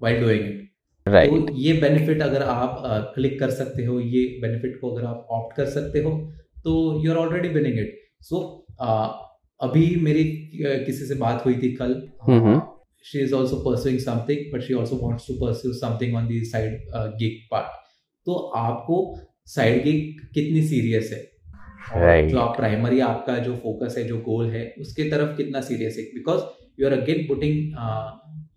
[0.00, 0.64] while doing it
[1.06, 2.82] right तो ये benefit अगर आप
[3.14, 6.18] क्लिक कर सकते हो ये बेनिफिट को अगर आप ऑप्ट कर सकते हो
[6.66, 8.42] तो you are already winning it so
[9.60, 11.94] अभी मेरी uh, किसी से बात हुई थी कल।
[13.04, 16.90] She is also pursuing something but she also wants to pursue something on the side
[17.20, 17.66] gig part
[18.26, 18.96] तो आपको
[19.46, 21.20] साइड गिग कितनी सीरियस है?
[21.86, 22.30] Right.
[22.30, 26.04] जो आप प्राइमरी आपका जो फोकस है जो गोल है उसके तरफ़ कितना सीरियस है?
[26.14, 26.42] Because
[26.80, 27.54] you are again putting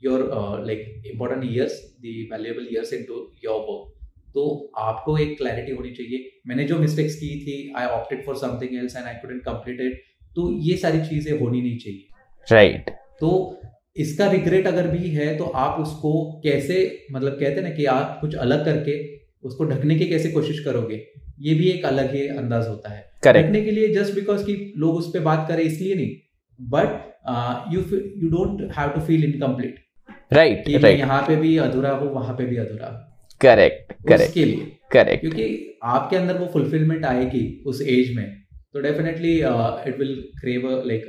[0.03, 0.23] your
[0.65, 3.98] like important years the valuable years into your work
[4.35, 8.77] तो आपको एक क्लैरिटी होनी चाहिए। मैंने जो मिस्टेक्स की थी I opted for something
[8.77, 10.01] else and I couldn't complete it
[10.35, 12.05] तो ये सारी चीज़ें होनी नहीं चाहिए।
[12.47, 12.93] Right right.
[13.19, 13.61] तो
[13.97, 16.11] इसका रिग्रेट अगर भी है तो आप उसको
[16.43, 16.75] कैसे
[17.11, 18.97] मतलब कहते हैं ना कि आप कुछ अलग करके
[19.43, 21.03] उसको ढकने की कैसे कोशिश करोगे
[21.41, 24.95] ये भी एक अलग ही अंदाज होता है। ढकने के लिए जस्ट बिकॉज़ कि लोग
[24.95, 26.15] उस पर बात करें इसलिए नहीं
[26.59, 32.35] but you you don't have to feel incomplete right यहाँ पे भी अधूरा हो वहाँ
[32.35, 32.97] पे भी अधूरा हूँ।
[33.41, 38.25] करेक्ट करेक्ट उसके लिए। करेक्ट क्योंकि आपके अंदर वो फुलफिलमेंट आएगी उस एज में
[38.73, 41.05] तो definitely it will crave like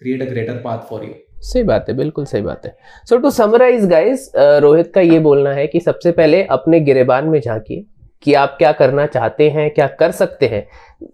[0.00, 2.76] create a greater path for you सही बात है बिल्कुल सही बात है।
[3.08, 7.40] So to summarize guys Rohit का ये बोलना है कि सबसे पहले अपने गिरेबान में
[7.40, 7.84] झांकिए
[8.22, 10.66] कि आप क्या करना चाहते हैं क्या कर सकते हैं।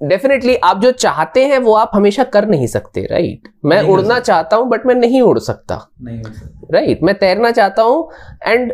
[0.09, 4.57] डेफिनेटली आप जो चाहते हैं वो आप हमेशा कर नहीं सकते राइट मैं उड़ना चाहता
[4.57, 8.11] हूँ बट मैं नहीं उड़ सकता। नहीं सकता। राइट मैं तैरना चाहता हूँ
[8.47, 8.73] एंड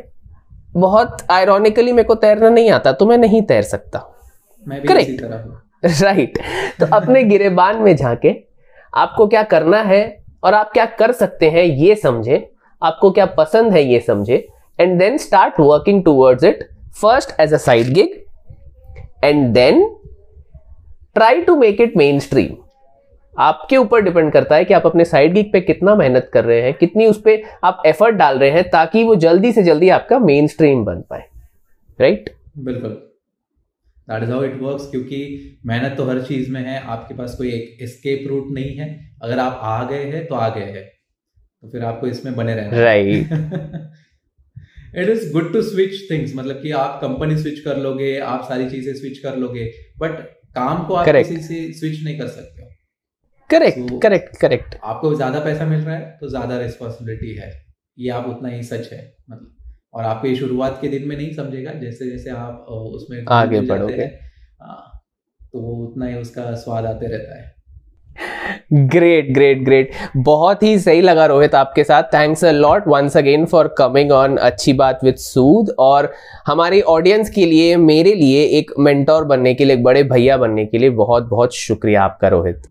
[0.75, 3.99] बहुत आयरॉनिकली मेरे को तैरना नहीं आता तो मैं नहीं तैर सकता।
[4.67, 5.23] करेक्ट
[6.03, 6.39] राइट
[6.81, 8.35] तो अपने गिरेबान में झांके
[8.95, 10.03] आपको क्या करना है
[10.45, 12.47] और आप क्या कर सकते हैं ये समझे
[12.83, 14.47] आपको क्या पसंद है ये समझे
[14.81, 16.69] and then start working towards it
[17.03, 19.87] first as a side gig and then
[21.15, 22.57] try to make it mainstream
[23.41, 26.61] आपके ऊपर डिपेंड करता है कि आप अपने साइड गिग पे कितना मेहनत कर रहे
[26.63, 30.19] हैं कितनी उस पर आप एफर्ट डाल रहे हैं ताकि वो जल्दी से जल्दी आपका
[30.21, 31.25] मेन स्ट्रीम बन पाए।
[31.99, 32.91] राइट बिल्कुल।
[34.09, 35.21] That is how it works क्योंकि
[35.67, 38.89] मेहनत तो हर चीज़ में है आपके पास कोई एक एस्केप रूट नहीं है।
[39.23, 40.85] अगर आप आ गए हैं तो आ गए हैं।
[41.63, 43.33] तो फिर आपको इसमें बने रहना right
[44.97, 48.69] it is good to switch things मतलब कि आप कंपनी स्विच कर लोगे आप सारी
[48.71, 49.65] चीज़ें स्विच कर लोगे
[49.99, 50.19] बट
[50.55, 51.29] काम को आप Correct.
[51.29, 52.60] किसी से स्विच नहीं कर सकते।
[53.51, 57.51] करेक्ट करेक्ट करेक्ट आपको ज़्यादा पैसा मिल रहा है तो ज़्यादा रिस्पॉन्सिबिलिटी है।
[57.99, 59.51] ये आप उतना ही सच है मतलब।
[59.95, 64.03] और आपको ये शुरुआत के दिन में नहीं समझेगा जैसे जैसे आप उसमें आगे बढ़ोगे।
[64.03, 65.03] हाँ,
[65.53, 67.59] तो वो उतना ही उसका स्वाद आते रहता है।
[68.73, 73.45] ग्रेट ग्रेट ग्रेट बहुत ही सही लगा रोहित आपके साथ। Thanks a lot once again
[73.47, 76.13] for coming on अच्छी बात विद सूद और
[76.47, 80.67] हमारी ऑडियंस के लिए मेरे लिए एक मेंटोर बनने के लिए एक बड़े भैया बनने
[80.67, 82.70] के लिए बहुत बहुत शुक्रिया आपका Rohit.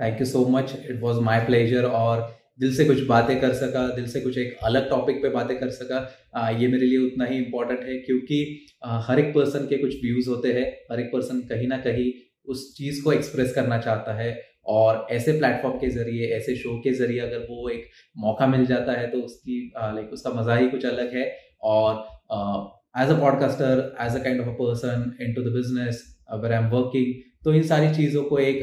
[0.00, 2.26] Thank you so much it was my pleasure और
[2.60, 5.70] दिल से कुछ बातें कर सका दिल से कुछ एक अलग टॉपिक पे बातें कर
[5.70, 5.98] सका।
[6.34, 9.94] आ, ये मेरे लिए उतना ही इम्पोर्टेंट है क्योंकि आ, हर एक पर्सन के कुछ
[10.02, 12.12] व्यूज़ होते हैं हर एक पर्सन कहीं ना कहीं
[12.48, 14.30] उस चीज़ को एक्सप्रेस करना चाहता है
[14.66, 17.84] और ऐसे प्लेटफॉर्म के ज़रिए ऐसे शो के ज़रिए अगर वो एक
[18.16, 21.24] मौका मिल जाता है तो उसकी लाइक उसका मज़ा ही कुछ अलग है
[21.62, 21.94] और
[23.02, 26.68] as a podcaster as a kind of a person into the business अगर आई एम
[26.70, 28.62] वर्किंग तो इन सारी चीज़ों को एक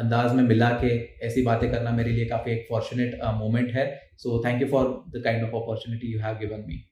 [0.00, 0.94] अंदाज में मिला के
[1.26, 4.86] ऐसी बातें करना मेरे लिए काफ़ी एक फॉर्चुनेट मोमेंट है। So thank you for
[5.16, 6.86] the kind of opportunity you have given me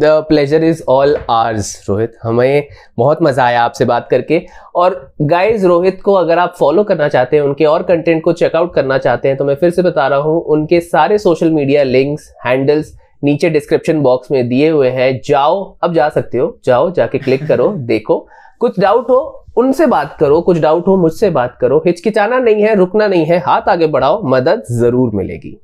[0.00, 4.40] the pleasure is all ours Rohit हमें बहुत मज़ा आया आपसे बात करके।
[4.74, 8.74] और गाइस रोहित को अगर आप फॉलो करना चाहते हैं, उनके और कंटेंट को चेकआउट
[8.74, 12.32] करना चाहते हैं तो मैं फिर से बता रहा हूँ, उनके सारे सोशल मीडिया लिंक्स
[12.46, 12.94] हैंडल्स
[13.24, 17.46] नीचे डिस्क्रिप्शन बॉक्स में दिए हुए हैं। जाओ, अब जा सकते हो। जाओ, जाके क्लिक
[17.46, 18.26] करो, देखो।
[18.60, 22.74] कुछ डाउट हो उनसे बात करो कुछ डाउट हो मुझसे बात करो। हिचकिचाना नहीं है
[22.76, 25.56] रुकना नहीं है हाथ आगे बढ़ाओ मदद ज़रूर मिलेगी।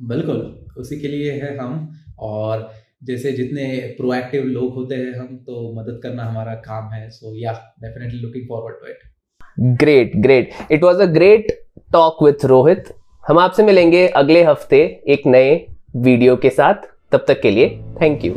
[0.00, 0.38] बिल्कुल
[0.78, 1.88] उसी के लिए है हम।
[2.20, 2.70] और
[3.04, 3.66] जैसे जितने
[3.98, 8.48] प्रोएक्टिव लोग होते हैं हम तो मदद करना हमारा काम है। So yeah definitely looking
[8.48, 11.52] forward to it great great it was a great
[11.92, 15.54] talk with Rohit हम आपसे मिलेंगे अगले हफ़्ते एक नए
[15.98, 17.68] वीडियो के साथ। तब तक के लिए
[18.00, 18.34] थैंक यू